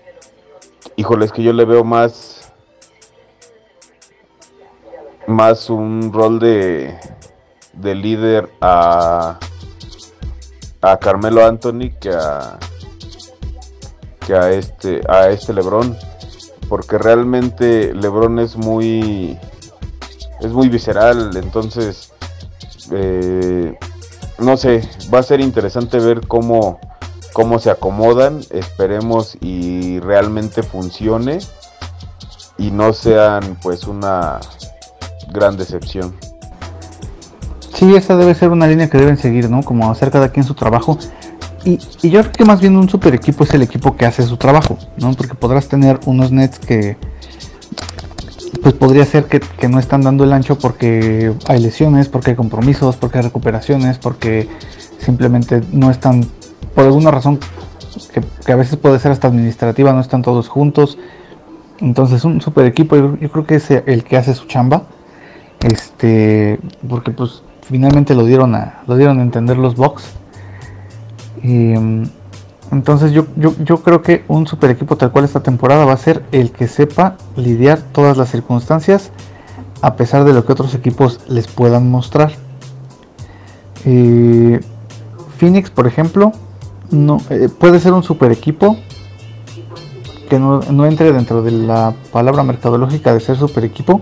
híjole, 1.02 1.26
es 1.26 1.32
que 1.32 1.42
yo 1.42 1.52
le 1.52 1.66
veo 1.66 1.84
más, 1.84 2.54
más 5.26 5.72
un 5.72 6.14
rol 6.14 6.40
de, 6.40 6.96
de 7.74 7.96
líder 7.96 8.52
a, 8.62 9.40
a 10.80 10.98
Carmelo 10.98 11.44
Anthony 11.44 11.90
que 12.00 12.12
a, 12.12 12.60
que 14.20 14.36
a 14.36 14.52
este, 14.52 15.02
a 15.10 15.30
este 15.30 15.54
Lebron. 15.54 15.98
Porque 16.70 17.00
realmente 17.00 17.94
Lebron 17.96 18.38
es 18.38 18.56
muy. 18.56 19.38
es 20.40 20.52
muy 20.52 20.70
visceral. 20.70 21.36
Entonces. 21.36 22.14
Eh, 22.92 23.76
no 24.38 24.56
sé. 24.56 24.88
Va 25.12 25.20
a 25.20 25.24
ser 25.24 25.42
interesante 25.42 25.98
ver 25.98 26.28
cómo. 26.28 26.80
Cómo 27.34 27.60
se 27.60 27.70
acomodan. 27.70 28.42
Esperemos 28.50 29.38
y 29.42 30.00
realmente 30.00 30.64
funcione. 30.64 31.40
Y 32.58 32.72
no 32.72 32.94
sean 32.94 33.58
pues 33.62 33.86
una 33.86 34.40
gran 35.32 35.58
decepción. 35.58 36.16
Sí, 37.74 37.96
esa 37.96 38.16
debe 38.16 38.36
ser 38.36 38.50
una 38.50 38.68
línea 38.68 38.90
que 38.90 38.98
deben 38.98 39.18
seguir, 39.18 39.50
¿no? 39.50 39.64
Como 39.64 39.90
hacer 39.90 40.12
cada 40.12 40.30
quien 40.30 40.46
su 40.46 40.54
trabajo 40.54 40.98
y, 41.64 41.78
yo 42.10 42.22
creo 42.22 42.32
que 42.32 42.46
más 42.46 42.60
bien 42.60 42.76
un 42.76 42.90
super 42.90 43.14
equipo 43.14 43.44
es 43.44 43.54
el 43.54 43.62
equipo 43.62 43.96
que 43.96 44.06
hace 44.06 44.24
su 44.24 44.38
trabajo, 44.38 44.78
¿no? 44.98 45.14
Porque 45.14 45.36
podrás 45.36 45.68
tener 45.68 46.00
unos 46.06 46.32
nets 46.32 46.60
que 46.60 46.98
pues 48.64 48.76
podría 48.76 49.06
ser 49.06 49.26
que, 49.26 49.68
no 49.68 49.80
están 49.80 50.02
dando 50.02 50.24
el 50.24 50.34
ancho 50.34 50.58
porque 50.58 51.34
hay 51.48 51.62
lesiones, 51.62 52.10
porque 52.10 52.32
hay 52.32 52.36
compromisos, 52.36 52.96
porque 52.96 53.20
hay 53.20 53.24
recuperaciones, 53.26 53.98
porque 53.98 54.50
simplemente 55.00 55.62
no 55.72 55.90
están, 55.90 56.28
por 56.76 56.86
alguna 56.86 57.12
razón 57.12 57.40
que, 58.14 58.52
a 58.52 58.56
veces 58.56 58.78
puede 58.78 59.00
ser 59.00 59.12
hasta 59.12 59.28
administrativa, 59.28 59.94
no 59.94 60.02
están 60.02 60.22
todos 60.22 60.48
juntos. 60.48 60.98
Entonces 61.80 62.24
un 62.26 62.42
super 62.42 62.66
equipo 62.66 62.96
yo, 62.96 63.18
yo, 63.18 63.32
creo 63.32 63.46
que 63.46 63.56
es 63.56 63.72
el 63.72 64.04
que 64.04 64.18
hace 64.18 64.34
su 64.34 64.46
chamba. 64.48 64.84
Este, 65.62 66.60
porque 66.90 67.12
pues 67.12 67.44
finalmente 67.62 68.16
lo 68.16 68.26
dieron 68.26 68.56
a, 68.56 68.82
lo 68.88 68.98
dieron 68.98 69.20
a 69.20 69.22
entender 69.22 69.58
los 69.58 69.76
box 69.76 70.12
entonces 72.72 73.12
yo, 73.12 73.26
yo, 73.36 73.78
creo 73.84 74.02
que 74.02 74.24
un 74.28 74.48
super 74.48 74.70
equipo 74.70 74.96
tal 74.96 75.12
cual 75.12 75.26
esta 75.26 75.42
temporada 75.42 75.86
va 75.86 75.94
a 75.94 75.98
ser 75.98 76.24
el 76.32 76.52
que 76.52 76.68
sepa 76.68 77.18
lidiar 77.36 77.80
todas 77.92 78.18
las 78.18 78.30
circunstancias 78.30 79.12
a 79.82 79.96
pesar 79.96 80.24
de 80.24 80.34
lo 80.34 80.46
que 80.46 80.54
otros 80.54 80.76
equipos 80.76 81.20
les 81.28 81.48
puedan 81.48 81.90
mostrar. 81.90 82.32
Phoenix, 85.38 85.72
por 85.72 85.88
ejemplo, 85.88 86.34
no, 86.92 87.18
eh, 87.30 87.50
puede 87.50 87.80
ser 87.80 87.94
un 87.94 88.04
super 88.04 88.32
equipo 88.32 88.78
que 90.30 90.40
no, 90.40 90.62
no 90.62 90.86
entre 90.86 91.12
dentro 91.12 91.42
de 91.42 91.52
la 91.52 91.94
palabra 92.12 92.44
mercadológica 92.44 93.14
de 93.14 93.20
ser 93.20 93.38
super 93.38 93.66
equipo, 93.66 94.02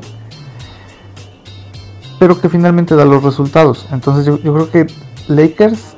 pero 2.19 2.39
que 2.39 2.49
finalmente 2.49 2.95
da 2.95 3.05
los 3.05 3.23
resultados. 3.23 3.87
Entonces 3.91 4.25
yo, 4.25 4.37
yo 4.39 4.53
creo 4.53 4.69
que 4.69 4.87
Lakers 5.27 5.95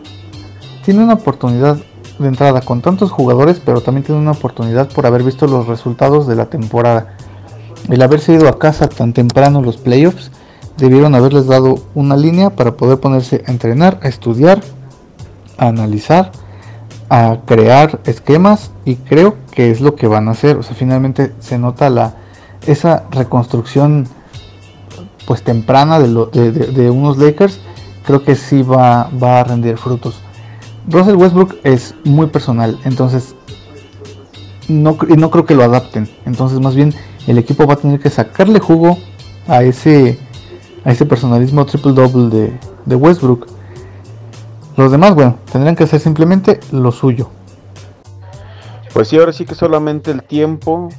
tiene 0.86 1.04
una 1.04 1.16
oportunidad 1.16 1.78
de 2.18 2.28
entrada 2.28 2.62
con 2.62 2.82
tantos 2.82 3.12
jugadores, 3.12 3.62
pero 3.64 3.82
también 3.82 4.04
tiene 4.04 4.22
una 4.22 4.32
oportunidad 4.32 4.90
por 4.90 5.06
haber 5.06 5.24
visto 5.24 5.48
los 5.48 5.68
resultados 5.68 6.28
de 6.28 6.36
la 6.36 6.46
temporada. 6.46 7.16
El 7.90 8.02
haberse 8.02 8.34
ido 8.34 8.48
a 8.48 8.60
casa 8.60 8.88
tan 8.88 9.14
temprano 9.14 9.62
los 9.62 9.78
playoffs, 9.78 10.32
debieron 10.78 11.16
haberles 11.16 11.48
dado 11.48 11.76
una 11.94 12.16
línea 12.16 12.52
para 12.52 12.76
poder 12.78 13.00
ponerse 13.00 13.44
a 13.48 13.52
entrenar, 13.52 14.00
a 14.04 14.08
estudiar, 14.08 14.62
a 15.58 15.68
analizar, 15.68 16.32
a 17.14 17.40
crear 17.46 18.00
esquemas 18.06 18.72
y 18.86 18.96
creo 18.96 19.36
que 19.52 19.70
es 19.70 19.82
lo 19.82 19.96
que 19.96 20.08
van 20.08 20.30
a 20.30 20.32
hacer. 20.32 20.56
O 20.56 20.64
sea, 20.64 20.76
finalmente 20.76 21.34
se 21.40 21.58
nota 21.60 21.90
la 21.90 22.14
esa 22.66 23.04
reconstrucción 23.12 24.08
pues 25.28 25.44
temprana 25.44 26.00
de, 26.00 26.08
lo- 26.08 26.28
de- 26.28 26.90
unos 26.90 27.18
Lakers, 27.18 27.60
creo 28.06 28.24
que 28.24 28.36
sí 28.36 28.64
va, 28.64 29.10
va 29.22 29.42
a 29.42 29.44
rendir 29.44 29.78
frutos. 29.78 30.22
Russell 30.88 31.16
Westbrook 31.16 31.58
es 31.66 31.96
muy 32.06 32.28
personal, 32.28 32.80
entonces 32.86 33.36
no, 34.70 34.98
no 35.18 35.30
creo 35.32 35.46
que 35.46 35.54
lo 35.56 35.64
adapten. 35.64 36.10
Entonces 36.26 36.62
más 36.62 36.76
bien 36.76 36.94
el 37.28 37.38
equipo 37.38 37.68
va 37.68 37.74
a 37.74 37.78
tener 37.78 38.00
que 38.00 38.10
sacarle 38.10 38.60
jugo 38.60 38.98
a 39.50 39.64
ese, 39.64 40.18
a 40.86 40.92
ese 40.92 41.06
personalismo 41.06 41.66
triple 41.66 41.92
double 41.92 42.30
de, 42.36 42.54
de 42.86 42.96
Westbrook. 42.96 43.48
Los 44.78 44.92
demás, 44.92 45.14
bueno, 45.14 45.38
tendrán 45.52 45.76
que 45.76 45.84
hacer 45.84 46.00
simplemente 46.00 46.60
lo 46.72 46.92
suyo. 46.92 47.30
Pues 48.94 49.08
sí, 49.08 49.18
ahora 49.18 49.34
sí 49.34 49.46
que 49.46 49.56
solamente 49.56 50.12
el 50.12 50.24
tiempo 50.24 50.90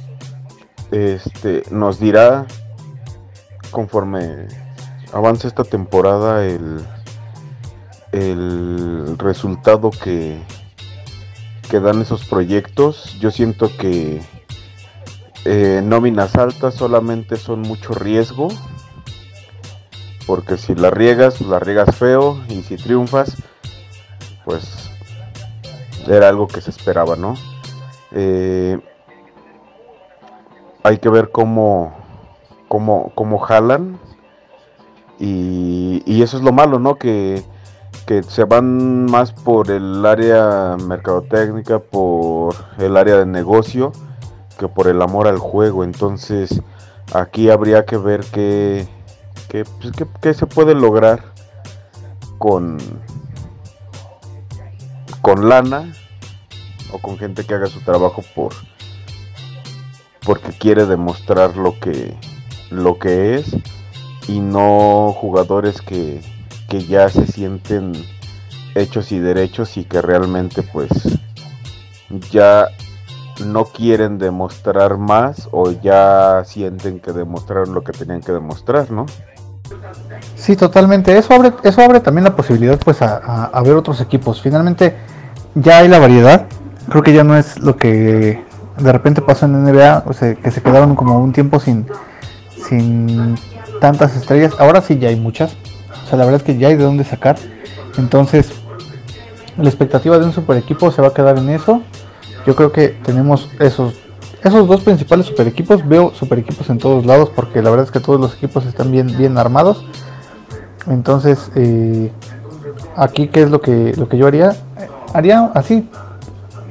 este, 0.91 1.63
nos 1.69 1.99
dirá 1.99 2.45
conforme 3.71 4.47
avance 5.11 5.47
esta 5.47 5.63
temporada 5.63 6.45
el, 6.45 6.83
el 8.11 9.17
resultado 9.17 9.91
que, 9.91 10.41
que 11.69 11.79
dan 11.79 12.01
esos 12.01 12.25
proyectos. 12.25 13.17
Yo 13.19 13.31
siento 13.31 13.75
que 13.77 14.21
eh, 15.45 15.81
nóminas 15.83 16.35
altas 16.35 16.75
solamente 16.75 17.35
son 17.37 17.61
mucho 17.61 17.93
riesgo. 17.93 18.47
Porque 20.25 20.57
si 20.57 20.73
la 20.73 20.89
riegas, 20.89 21.35
pues 21.37 21.49
la 21.49 21.59
riegas 21.59 21.95
feo. 21.95 22.39
Y 22.47 22.63
si 22.63 22.77
triunfas, 22.77 23.35
pues 24.45 24.89
era 26.07 26.29
algo 26.29 26.47
que 26.47 26.61
se 26.61 26.69
esperaba, 26.69 27.15
¿no? 27.15 27.35
Eh, 28.11 28.79
hay 30.83 30.97
que 30.97 31.09
ver 31.09 31.31
cómo, 31.31 31.93
cómo, 32.67 33.11
cómo 33.15 33.39
jalan. 33.39 33.99
Y, 35.19 36.03
y 36.05 36.21
eso 36.21 36.37
es 36.37 36.43
lo 36.43 36.51
malo, 36.51 36.79
¿no? 36.79 36.95
Que, 36.95 37.43
que 38.05 38.23
se 38.23 38.43
van 38.43 39.05
más 39.05 39.31
por 39.31 39.71
el 39.71 40.05
área 40.05 40.75
mercadotecnia, 40.77 41.79
por 41.79 42.55
el 42.77 42.97
área 42.97 43.17
de 43.17 43.25
negocio, 43.25 43.93
que 44.59 44.67
por 44.67 44.87
el 44.87 45.01
amor 45.01 45.27
al 45.27 45.37
juego. 45.37 45.83
Entonces, 45.83 46.61
aquí 47.13 47.49
habría 47.49 47.85
que 47.85 47.97
ver 47.97 48.21
qué, 48.31 48.87
qué, 49.47 49.63
pues, 49.63 49.93
qué 50.19 50.33
se 50.33 50.45
puede 50.45 50.75
lograr 50.75 51.23
con, 52.37 52.77
con 55.23 55.47
lana 55.47 55.91
o 56.91 56.99
con 56.99 57.17
gente 57.17 57.45
que 57.45 57.55
haga 57.55 57.67
su 57.67 57.79
trabajo 57.79 58.23
por 58.35 58.53
porque 60.25 60.51
quiere 60.51 60.85
demostrar 60.85 61.55
lo 61.57 61.79
que 61.79 62.15
lo 62.69 62.99
que 62.99 63.35
es 63.35 63.55
y 64.27 64.41
no 64.41 65.15
jugadores 65.17 65.81
que, 65.81 66.21
que 66.69 66.83
ya 66.85 67.09
se 67.09 67.25
sienten 67.25 67.93
hechos 68.75 69.13
y 69.13 69.19
derechos 69.19 69.77
y 69.77 69.85
que 69.85 70.01
realmente 70.01 70.61
pues 70.61 70.89
ya 72.29 72.67
no 73.45 73.65
quieren 73.65 74.17
demostrar 74.17 74.97
más 74.97 75.47
o 75.51 75.71
ya 75.71 76.43
sienten 76.45 76.99
que 76.99 77.13
demostraron 77.13 77.73
lo 77.73 77.83
que 77.83 77.93
tenían 77.93 78.21
que 78.21 78.33
demostrar, 78.33 78.91
¿no? 78.91 79.05
Sí, 80.35 80.55
totalmente. 80.55 81.17
Eso 81.17 81.33
abre, 81.33 81.53
eso 81.63 81.81
abre 81.81 81.99
también 81.99 82.25
la 82.25 82.35
posibilidad 82.35 82.77
pues 82.79 83.01
a, 83.01 83.45
a- 83.45 83.61
ver 83.61 83.75
otros 83.75 84.01
equipos. 84.01 84.41
Finalmente 84.41 84.95
ya 85.55 85.79
hay 85.79 85.87
la 85.87 85.99
variedad. 85.99 86.47
Creo 86.89 87.03
que 87.03 87.13
ya 87.13 87.23
no 87.23 87.37
es 87.37 87.59
lo 87.59 87.77
que 87.77 88.43
de 88.77 88.91
repente 88.91 89.21
pasó 89.21 89.45
en 89.45 89.63
NBA, 89.63 90.03
o 90.05 90.13
sea, 90.13 90.35
que 90.35 90.51
se 90.51 90.61
quedaron 90.61 90.95
como 90.95 91.19
un 91.19 91.31
tiempo 91.31 91.59
sin, 91.59 91.85
sin 92.67 93.35
tantas 93.79 94.15
estrellas. 94.15 94.53
Ahora 94.59 94.81
sí 94.81 94.97
ya 94.97 95.09
hay 95.09 95.15
muchas. 95.15 95.55
O 96.03 96.07
sea, 96.07 96.17
la 96.17 96.25
verdad 96.25 96.41
es 96.41 96.43
que 96.43 96.57
ya 96.57 96.69
hay 96.69 96.75
de 96.75 96.83
dónde 96.83 97.03
sacar. 97.03 97.37
Entonces, 97.97 98.51
la 99.57 99.69
expectativa 99.69 100.17
de 100.17 100.25
un 100.25 100.33
super 100.33 100.57
equipo 100.57 100.91
se 100.91 101.01
va 101.01 101.09
a 101.09 101.13
quedar 101.13 101.37
en 101.37 101.49
eso. 101.49 101.81
Yo 102.45 102.55
creo 102.55 102.71
que 102.71 102.89
tenemos 102.89 103.49
esos 103.59 103.93
esos 104.43 104.67
dos 104.67 104.81
principales 104.81 105.25
super 105.27 105.47
equipos. 105.47 105.87
Veo 105.87 106.13
super 106.13 106.39
equipos 106.39 106.69
en 106.69 106.77
todos 106.77 107.05
lados 107.05 107.29
porque 107.33 107.61
la 107.61 107.69
verdad 107.69 107.85
es 107.85 107.91
que 107.91 108.01
todos 108.01 108.19
los 108.19 108.35
equipos 108.35 108.65
están 108.65 108.91
bien 108.91 109.15
bien 109.17 109.37
armados. 109.37 109.85
Entonces, 110.87 111.49
eh, 111.55 112.11
aquí 112.97 113.27
qué 113.27 113.43
es 113.43 113.51
lo 113.51 113.61
que 113.61 113.93
lo 113.95 114.09
que 114.09 114.17
yo 114.17 114.27
haría? 114.27 114.55
Haría 115.13 115.51
así, 115.53 115.87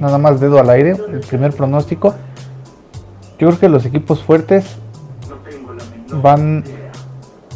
nada 0.01 0.19
más 0.19 0.41
dedo 0.41 0.59
al 0.59 0.69
aire, 0.71 0.97
el 1.13 1.21
primer 1.21 1.55
pronóstico. 1.55 2.15
Yo 3.39 3.49
creo 3.49 3.59
que 3.59 3.69
los 3.69 3.85
equipos 3.87 4.23
fuertes 4.23 4.77
van 6.21 6.65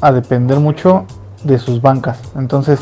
a 0.01 0.13
depender 0.13 0.59
mucho 0.59 1.07
de 1.45 1.59
sus 1.59 1.83
bancas. 1.83 2.21
Entonces, 2.37 2.81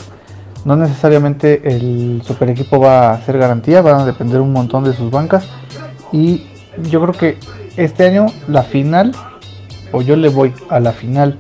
no 0.65 0.77
necesariamente 0.77 1.75
el 1.75 2.23
super 2.25 2.51
equipo 2.51 2.79
va 2.79 3.13
a 3.13 3.21
ser 3.23 3.39
garantía, 3.39 3.83
van 3.83 4.01
a 4.01 4.07
depender 4.07 4.41
un 4.41 4.53
montón 4.53 4.85
de 4.85 4.95
sus 4.95 5.11
bancas. 5.11 5.47
Y 6.13 6.47
yo 6.91 7.01
creo 7.01 7.13
que 7.13 7.39
este 7.77 8.07
año 8.07 8.27
la 8.49 8.63
final, 8.63 9.13
o 9.93 10.03
yo 10.03 10.17
le 10.17 10.29
voy 10.29 10.53
a 10.69 10.81
la 10.81 10.93
final 10.93 11.39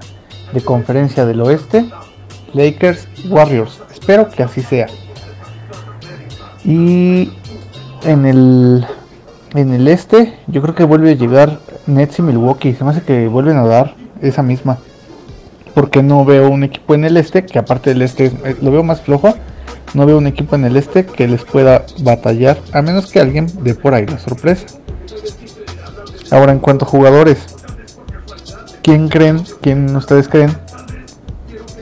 de 0.52 0.62
conferencia 0.62 1.26
del 1.26 1.40
oeste, 1.40 1.90
Lakers 2.52 3.08
Warriors. 3.28 3.80
Espero 3.92 4.28
que 4.28 4.42
así 4.42 4.62
sea. 4.62 4.86
Y 6.64 7.30
en 8.04 8.24
el 8.24 8.86
en 9.54 9.72
el 9.72 9.86
este, 9.86 10.36
yo 10.48 10.60
creo 10.62 10.74
que 10.74 10.84
vuelve 10.84 11.12
a 11.12 11.14
llegar 11.14 11.60
Nets 11.86 12.18
y 12.18 12.22
Milwaukee. 12.22 12.74
Se 12.74 12.84
me 12.84 12.90
hace 12.90 13.02
que 13.02 13.28
vuelven 13.28 13.56
a 13.56 13.64
dar 13.64 13.94
esa 14.20 14.42
misma. 14.42 14.78
Porque 15.74 16.02
no 16.02 16.24
veo 16.24 16.50
un 16.50 16.64
equipo 16.64 16.94
en 16.94 17.04
el 17.04 17.16
este, 17.16 17.46
que 17.46 17.58
aparte 17.58 17.90
del 17.90 18.02
este 18.02 18.26
eh, 18.26 18.56
lo 18.60 18.70
veo 18.70 18.82
más 18.82 19.00
flojo. 19.00 19.34
No 19.94 20.06
veo 20.06 20.18
un 20.18 20.26
equipo 20.26 20.56
en 20.56 20.64
el 20.64 20.76
este 20.76 21.06
que 21.06 21.28
les 21.28 21.44
pueda 21.44 21.84
batallar, 22.00 22.58
a 22.72 22.82
menos 22.82 23.12
que 23.12 23.20
alguien 23.20 23.46
dé 23.62 23.74
por 23.74 23.94
ahí 23.94 24.06
la 24.06 24.18
sorpresa. 24.18 24.66
Ahora 26.32 26.50
en 26.50 26.58
cuanto 26.58 26.84
a 26.84 26.88
jugadores, 26.88 27.38
¿quién 28.82 29.08
creen, 29.08 29.44
quién 29.60 29.94
ustedes 29.94 30.26
creen 30.26 30.50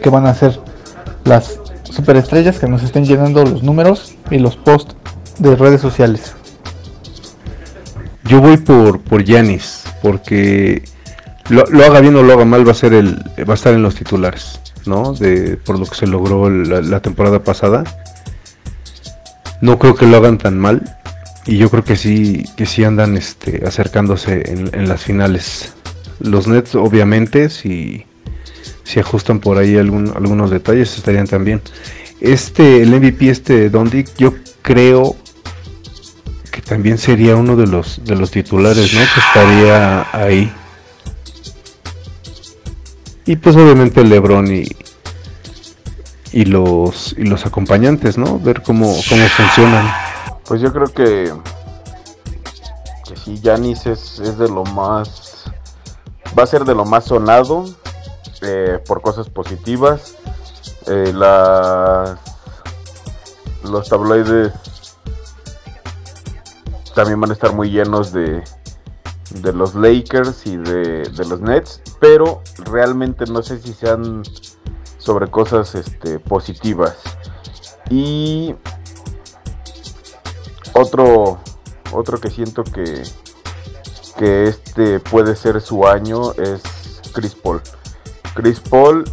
que 0.03 0.11
van 0.11 0.27
a 0.27 0.35
ser 0.35 0.61
las 1.25 1.62
superestrellas 1.92 2.59
que 2.59 2.66
nos 2.66 2.83
estén 2.83 3.05
llenando 3.05 3.44
los 3.44 3.62
números 3.62 4.14
y 4.31 4.38
los 4.38 4.57
posts 4.57 4.96
de 5.38 5.57
redes 5.57 5.81
sociales? 5.81 6.35
Yo 8.24 8.40
voy 8.40 8.57
por 8.57 9.00
por 9.00 9.24
Giannis, 9.24 9.85
porque 10.00 10.85
lo, 11.48 11.64
lo 11.66 11.85
haga 11.85 12.00
bien 12.00 12.16
o 12.16 12.22
lo 12.22 12.33
haga 12.33 12.44
mal 12.44 12.66
va 12.66 12.72
a 12.72 12.74
ser 12.74 12.94
el 12.94 13.18
va 13.48 13.52
a 13.52 13.55
estar 13.55 13.74
en 13.74 13.83
los 13.83 13.94
titulares, 13.94 14.61
¿no? 14.87 15.12
De 15.12 15.57
por 15.57 15.78
lo 15.78 15.87
que 15.87 15.94
se 15.94 16.07
logró 16.07 16.48
la, 16.48 17.00
temporada 17.00 17.42
pasada. 17.42 17.85
No 19.61 19.78
creo 19.78 19.94
que 19.94 20.07
lo 20.07 20.16
hagan 20.16 20.38
tan 20.38 20.59
mal 20.59 20.98
y 21.46 21.57
yo 21.57 21.70
creo 21.70 21.85
que 21.85 21.96
sí 21.96 22.44
que 22.57 22.66
sí 22.66 22.85
andan 22.85 23.16
este 23.16 23.62
acercándose 23.66 24.50
en, 24.50 24.70
en 24.72 24.88
las 24.88 25.02
finales. 25.02 25.74
Los 26.20 26.46
Nets 26.46 26.74
obviamente 26.74 27.50
si 27.50 28.07
si 28.85 29.01
ajustan 29.01 29.40
por 29.40 29.59
ahí 29.59 29.77
algún- 29.77 30.12
algunos 30.16 30.51
detalles 30.51 30.97
estarían 30.97 31.27
también. 31.27 31.61
Este 32.21 32.83
el 32.83 32.92
MVP 32.95 33.29
este 33.31 33.71
Dondic 33.71 34.14
yo 34.16 34.35
creo 34.62 35.16
que 36.51 36.61
también 36.62 36.99
sería 36.99 37.35
uno 37.37 37.57
de 37.57 37.66
los 37.66 38.05
de 38.05 38.14
los 38.16 38.31
titulares, 38.31 38.92
¿no? 38.95 39.01
Que 39.01 39.21
estaría 39.21 40.07
ahí. 40.12 40.53
Y 43.25 43.37
pues 43.37 43.55
obviamente 43.57 44.05
LeBron 44.05 44.53
y 44.55 44.64
y 46.33 46.45
los 46.47 47.14
y 47.18 47.25
los 47.25 47.45
acompañantes, 47.47 48.18
¿no? 48.18 48.38
Ver 48.38 48.62
cómo 48.62 48.95
cómo 49.09 49.27
funcionan. 49.29 49.90
Pues 50.47 50.61
yo 50.61 50.73
creo 50.73 50.87
que, 50.87 51.33
que 53.07 53.16
sí, 53.25 53.38
Yanis 53.40 53.87
es, 53.87 54.18
es 54.18 54.38
de 54.38 54.49
lo 54.49 54.64
más. 54.64 55.45
Va 56.38 56.42
a 56.45 56.47
ser 56.47 56.64
de 56.64 56.75
lo 56.75 56.85
más 56.85 57.05
sonado 57.05 57.66
eh, 58.42 58.78
por 58.87 59.00
cosas 59.00 59.28
positivas. 59.28 60.16
Eh, 60.87 61.12
los 63.64 63.88
tabloides 63.88 64.52
también 66.94 67.20
van 67.20 67.31
a 67.31 67.33
estar 67.35 67.52
muy 67.55 67.70
llenos 67.70 68.12
de, 68.12 68.42
de 69.31 69.52
los 69.52 69.74
Lakers 69.74 70.46
y 70.46 70.57
de, 70.57 71.05
de 71.05 71.24
los 71.26 71.40
Nets, 71.40 71.81
pero 72.00 72.42
realmente 72.64 73.24
no 73.26 73.42
sé 73.42 73.59
si 73.61 73.72
sean 73.72 74.22
sobre 74.98 75.31
cosas 75.31 75.74
este, 75.74 76.18
positivas. 76.18 76.96
Y 77.90 78.55
otro, 80.74 81.38
otro 81.92 82.20
que 82.20 82.31
siento 82.31 82.64
que, 82.64 83.02
que 84.16 84.48
este 84.48 85.00
puede 85.00 85.37
ser 85.37 85.61
su 85.61 85.87
año 85.87 86.33
es 86.33 86.62
Chris 87.12 87.35
Paul. 87.35 87.61
Chris 88.35 88.61
Paul 88.61 89.05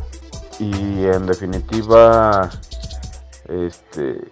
y 0.59 1.05
en 1.05 1.25
definitiva 1.25 2.49
este 3.47 4.27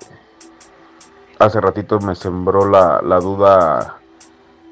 hace 1.39 1.61
ratito 1.61 1.99
me 1.99 2.15
sembró 2.15 2.69
la, 2.69 3.01
la 3.01 3.19
duda 3.19 3.97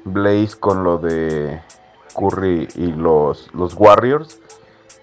Blaze 0.04 0.56
con 0.58 0.84
lo 0.84 0.98
de 0.98 1.60
Curry 2.14 2.68
y 2.76 2.92
los, 2.92 3.52
los 3.54 3.74
Warriors 3.74 4.40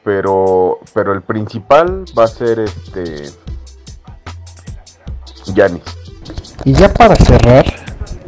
pero 0.03 0.79
pero 0.93 1.13
el 1.13 1.21
principal 1.21 2.05
va 2.17 2.25
a 2.25 2.27
ser 2.27 2.59
este 2.59 3.31
Giannis. 5.51 5.83
Y 6.63 6.73
ya 6.73 6.93
para 6.93 7.15
cerrar, 7.15 7.65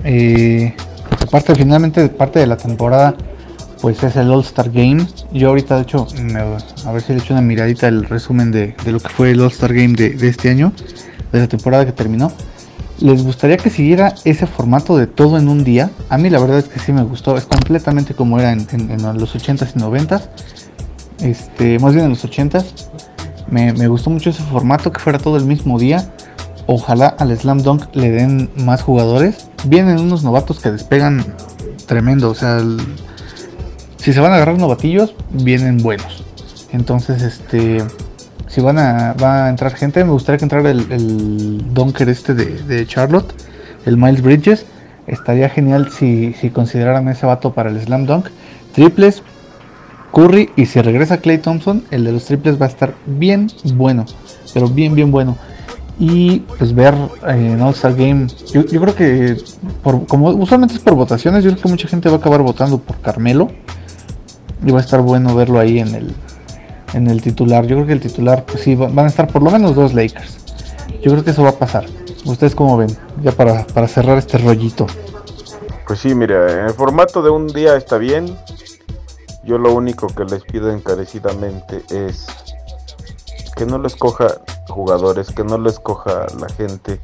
eh, 0.04 0.76
porque 1.10 1.26
parte 1.28 1.56
finalmente 1.56 2.08
parte 2.10 2.40
de 2.40 2.48
la 2.48 2.58
temporada, 2.58 3.16
pues 3.86 4.02
es 4.02 4.16
el 4.16 4.32
All 4.32 4.42
Star 4.42 4.72
Game. 4.72 5.06
Yo 5.32 5.50
ahorita 5.50 5.76
de 5.76 5.84
hecho, 5.84 6.08
a 6.88 6.92
ver 6.92 7.04
si 7.04 7.14
le 7.14 7.20
echo 7.20 7.36
una 7.36 7.42
miradita 7.44 7.86
al 7.88 8.04
resumen 8.06 8.50
de, 8.52 8.76
de 8.84 8.92
lo 8.92 9.00
que 9.00 9.10
fue 9.10 9.30
el 9.30 9.40
All 9.40 9.52
Star 9.52 9.76
Game 9.76 9.94
de, 9.94 10.10
de 10.10 10.28
este 10.28 10.50
año, 10.50 10.74
de 11.32 11.40
la 11.40 11.48
temporada 11.48 11.86
que 11.86 11.92
terminó. 11.92 12.32
¿Les 13.00 13.24
gustaría 13.24 13.58
que 13.58 13.70
siguiera 13.70 14.16
ese 14.26 14.48
formato 14.48 14.98
de 14.98 15.06
todo 15.06 15.38
en 15.38 15.48
un 15.50 15.64
día? 15.64 15.92
A 16.10 16.18
mí 16.18 16.32
la 16.32 16.40
verdad 16.40 16.58
es 16.58 16.66
que 16.68 16.80
sí 16.80 16.94
me 16.94 17.04
gustó, 17.04 17.38
es 17.38 17.46
completamente 17.46 18.16
como 18.16 18.40
era 18.40 18.54
en, 18.54 18.66
en- 18.72 19.20
los 19.20 19.36
80s 19.36 19.74
y 19.76 19.80
90s, 19.80 20.22
este, 21.20 21.78
más 21.78 21.94
bien 21.94 22.06
en 22.06 22.10
los 22.10 22.26
80s. 22.26 22.66
Me, 23.52 23.72
me 23.74 23.88
gustó 23.88 24.10
mucho 24.10 24.32
ese 24.32 24.42
formato, 24.42 24.92
que 24.92 25.00
fuera 25.00 25.20
todo 25.20 25.38
el 25.38 25.46
mismo 25.46 25.78
día. 25.78 26.10
Ojalá 26.66 27.10
al 27.20 27.38
Slam 27.38 27.60
Dunk 27.62 27.84
le 27.96 28.10
den 28.10 28.50
más 28.66 28.82
jugadores. 28.82 29.48
Vienen 29.66 30.00
unos 30.00 30.24
novatos 30.24 30.60
que 30.60 30.72
despegan 30.72 31.24
tremendo. 31.86 32.32
O 32.32 32.34
sea, 32.34 32.60
si 34.06 34.14
se 34.14 34.20
van 34.20 34.34
a 34.34 34.36
agarrar 34.36 34.60
novatillos, 34.60 35.16
vienen 35.32 35.80
buenos. 35.80 36.24
Entonces, 36.72 37.24
este, 37.24 37.84
si 38.46 38.62
van 38.62 38.78
a, 38.78 39.14
va 39.14 39.48
a 39.48 39.50
entrar 39.50 39.74
gente, 39.74 40.04
me 40.04 40.12
gustaría 40.12 40.38
que 40.38 40.46
entrara 40.46 40.70
el, 40.70 40.86
el 40.92 41.74
Dunker 41.74 42.08
este 42.10 42.36
de, 42.36 42.86
Charlotte, 42.86 43.34
el 43.88 43.98
Miles 43.98 44.22
Bridges. 44.22 44.68
Estaría 45.08 45.50
genial 45.50 45.90
si, 45.92 46.34
si 46.34 46.52
consideraran 46.52 47.08
ese 47.08 47.26
vato 47.26 47.54
para 47.54 47.72
el 47.72 47.82
Slam 47.82 48.06
Dunk. 48.06 48.28
Triples, 48.76 49.24
Curry 50.14 50.52
y 50.56 50.68
si 50.68 50.84
regresa 50.84 51.18
Clay 51.18 51.40
Thompson, 51.40 51.84
el 51.90 52.04
de 52.04 52.12
los 52.12 52.26
triples 52.26 52.62
va 52.62 52.68
a 52.68 52.70
estar 52.70 52.94
bien 53.08 53.48
bueno, 53.74 54.06
pero 54.54 54.68
bien, 54.68 54.94
bien 54.94 55.10
bueno. 55.10 55.36
Y 55.98 56.42
pues 56.60 56.76
ver 56.76 56.94
eh, 57.28 57.54
en 57.54 57.60
All 57.60 57.74
Star 57.74 57.96
Game, 57.96 58.28
yo, 58.54 58.66
creo 58.66 58.94
que 58.94 59.36
como 60.08 60.30
usualmente 60.30 60.76
es 60.76 60.82
por 60.82 60.94
votaciones, 60.94 61.44
yo 61.44 61.50
creo 61.50 61.64
que 61.64 61.70
mucha 61.70 61.88
gente 61.88 62.08
va 62.08 62.18
a 62.18 62.20
acabar 62.20 62.44
votando 62.44 62.78
por 62.78 63.00
Carmelo. 63.02 63.50
Y 64.66 64.72
va 64.72 64.80
a 64.80 64.82
estar 64.82 65.02
bueno 65.02 65.36
verlo 65.36 65.60
ahí 65.60 65.80
en 65.80 65.94
el, 65.96 66.16
en 66.94 67.08
el 67.08 67.22
titular. 67.22 67.66
Yo 67.68 67.76
creo 67.76 67.88
que 67.88 67.94
el 67.94 68.00
titular, 68.02 68.44
pues 68.46 68.64
sí, 68.64 68.76
va- 68.76 68.88
van 68.88 69.06
a 69.06 69.10
estar 69.10 69.28
por 69.28 69.42
lo 69.44 69.52
menos 69.52 69.76
dos 69.76 69.94
Lakers. 69.94 70.38
Yo 71.04 71.12
creo 71.12 71.24
que 71.24 71.30
eso 71.32 71.44
va 71.44 71.50
a 71.50 71.60
pasar. 71.60 71.86
¿Ustedes 72.26 72.56
cómo 72.56 72.76
ven? 72.76 72.90
Ya 73.22 73.32
para, 73.32 73.66
para 73.68 73.88
cerrar 73.88 74.18
este 74.18 74.40
rollito. 74.40 74.88
Pues 75.88 76.00
sí, 76.00 76.16
mira, 76.16 76.66
el 76.66 76.74
formato 76.74 77.22
de 77.22 77.30
un 77.30 77.48
día 77.48 77.76
está 77.76 77.98
bien. 77.98 78.36
Yo 79.44 79.60
lo 79.60 79.72
único 79.74 80.08
que 80.08 80.26
les 80.26 80.44
pido 80.44 80.72
encarecidamente 80.72 81.84
es 81.92 82.26
que 83.56 83.68
no 83.68 83.78
lo 83.78 83.86
escoja 83.88 84.28
jugadores, 84.68 85.28
que 85.28 85.44
no 85.44 85.60
lo 85.60 85.70
escoja 85.70 86.26
la 86.40 86.50
gente, 86.50 87.00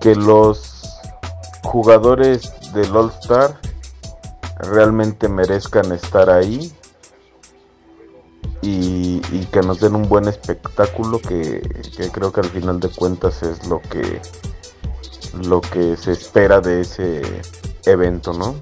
que 0.00 0.14
los 0.14 0.98
jugadores 1.62 2.52
del 2.74 2.94
All 2.94 3.10
Star 3.22 3.58
realmente 4.62 5.28
merezcan 5.28 5.92
estar 5.92 6.30
ahí 6.30 6.72
y, 8.62 9.20
que 9.52 9.62
nos 9.62 9.80
den 9.80 9.94
un 9.94 10.08
buen 10.08 10.28
espectáculo 10.28 11.20
que, 11.20 11.60
creo 12.12 12.32
que 12.32 12.40
al 12.40 12.48
final 12.48 12.78
de 12.78 12.88
cuentas 12.88 13.42
es 13.42 13.66
lo 13.66 13.80
que 13.80 14.20
lo 15.42 15.60
que 15.60 15.96
se 15.96 16.12
espera 16.12 16.60
de 16.60 16.82
ese 16.82 17.22
evento, 17.86 18.32
¿no? 18.32 18.56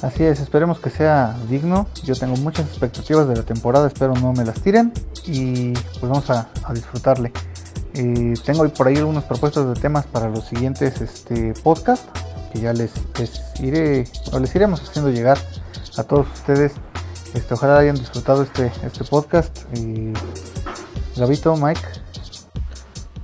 Así 0.00 0.24
es, 0.24 0.40
esperemos 0.40 0.80
que 0.80 0.90
sea 0.90 1.36
digno. 1.48 1.86
Yo 2.02 2.14
tengo 2.14 2.36
muchas 2.36 2.66
expectativas 2.66 3.28
de 3.28 3.36
la 3.36 3.42
temporada, 3.42 3.88
espero 3.88 4.14
no 4.14 4.32
me 4.32 4.44
las 4.44 4.60
tiren 4.60 4.92
y 5.26 5.72
pues 5.72 6.02
vamos 6.02 6.28
a, 6.30 6.48
disfrutarle. 6.72 7.32
Eh, 7.94 8.34
tengo 8.44 8.66
por 8.70 8.88
ahí 8.88 8.96
algunas 8.96 9.24
propuestas 9.24 9.68
de 9.68 9.80
temas 9.80 10.06
para 10.06 10.28
los 10.28 10.46
siguientes 10.46 11.00
este, 11.00 11.52
podcast 11.62 12.04
que 12.52 12.60
ya 12.60 12.72
les, 12.72 12.92
iré 13.60 14.06
o 14.32 14.38
les 14.38 14.54
iremos 14.54 14.80
haciendo 14.82 15.10
llegar 15.10 15.38
a 15.96 16.02
todos 16.04 16.26
ustedes. 16.34 16.72
Este, 17.34 17.54
ojalá 17.54 17.78
hayan 17.78 17.96
disfrutado 17.96 18.42
este, 18.42 18.70
este 18.84 19.04
podcast. 19.04 19.60
Y 19.74 20.12
Gabito, 21.16 21.56
Mike, 21.56 21.80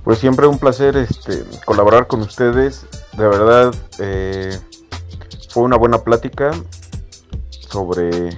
Pues 0.03 0.19
siempre 0.19 0.47
un 0.47 0.57
placer 0.57 0.97
este, 0.97 1.43
colaborar 1.65 2.07
con 2.07 2.21
ustedes. 2.21 2.85
De 3.17 3.27
verdad, 3.27 3.73
eh, 3.99 4.59
fue 5.49 5.63
una 5.63 5.77
buena 5.77 5.99
plática 5.99 6.51
sobre 7.49 8.29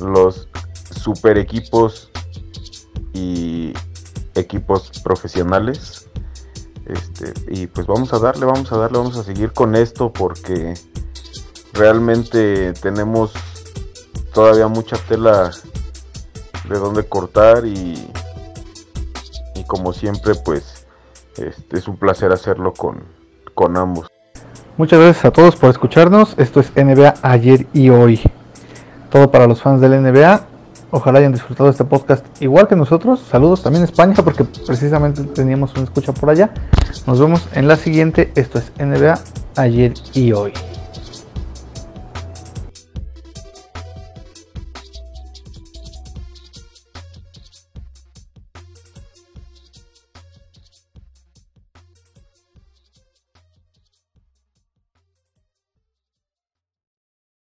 los 0.00 0.48
super 1.02 1.38
equipos 1.38 2.10
y 3.14 3.72
equipos 4.34 4.90
profesionales. 5.02 6.01
Este, 6.92 7.32
y 7.48 7.66
pues 7.66 7.86
vamos 7.86 8.12
a 8.12 8.18
darle, 8.18 8.44
vamos 8.44 8.70
a 8.72 8.76
darle, 8.76 8.98
vamos 8.98 9.16
a 9.16 9.22
seguir 9.22 9.52
con 9.52 9.74
esto 9.74 10.12
porque 10.12 10.74
realmente 11.72 12.72
tenemos 12.74 13.32
todavía 14.34 14.68
mucha 14.68 14.96
tela 15.08 15.50
de 16.68 16.78
donde 16.78 17.04
cortar 17.04 17.64
y, 17.64 18.10
y 19.54 19.64
como 19.64 19.92
siempre 19.92 20.34
pues 20.34 20.86
este, 21.36 21.78
es 21.78 21.88
un 21.88 21.96
placer 21.96 22.30
hacerlo 22.32 22.74
con, 22.74 23.04
con 23.54 23.76
ambos. 23.76 24.08
Muchas 24.76 25.00
gracias 25.00 25.24
a 25.24 25.30
todos 25.30 25.56
por 25.56 25.70
escucharnos. 25.70 26.34
Esto 26.38 26.60
es 26.60 26.72
NBA 26.74 27.14
ayer 27.22 27.66
y 27.72 27.90
hoy. 27.90 28.20
Todo 29.10 29.30
para 29.30 29.46
los 29.46 29.62
fans 29.62 29.80
del 29.80 30.02
NBA. 30.02 30.51
Ojalá 30.94 31.20
hayan 31.20 31.32
disfrutado 31.32 31.70
este 31.70 31.84
podcast 31.84 32.24
igual 32.42 32.68
que 32.68 32.76
nosotros. 32.76 33.24
Saludos 33.30 33.62
también 33.62 33.80
a 33.82 33.86
España 33.86 34.14
porque 34.22 34.44
precisamente 34.44 35.24
teníamos 35.24 35.72
una 35.72 35.84
escucha 35.84 36.12
por 36.12 36.28
allá. 36.28 36.52
Nos 37.06 37.18
vemos 37.18 37.48
en 37.54 37.66
la 37.66 37.76
siguiente. 37.76 38.30
Esto 38.34 38.58
es 38.58 38.70
NBA 38.78 39.18
ayer 39.56 39.94
y 40.12 40.32
hoy. 40.32 40.52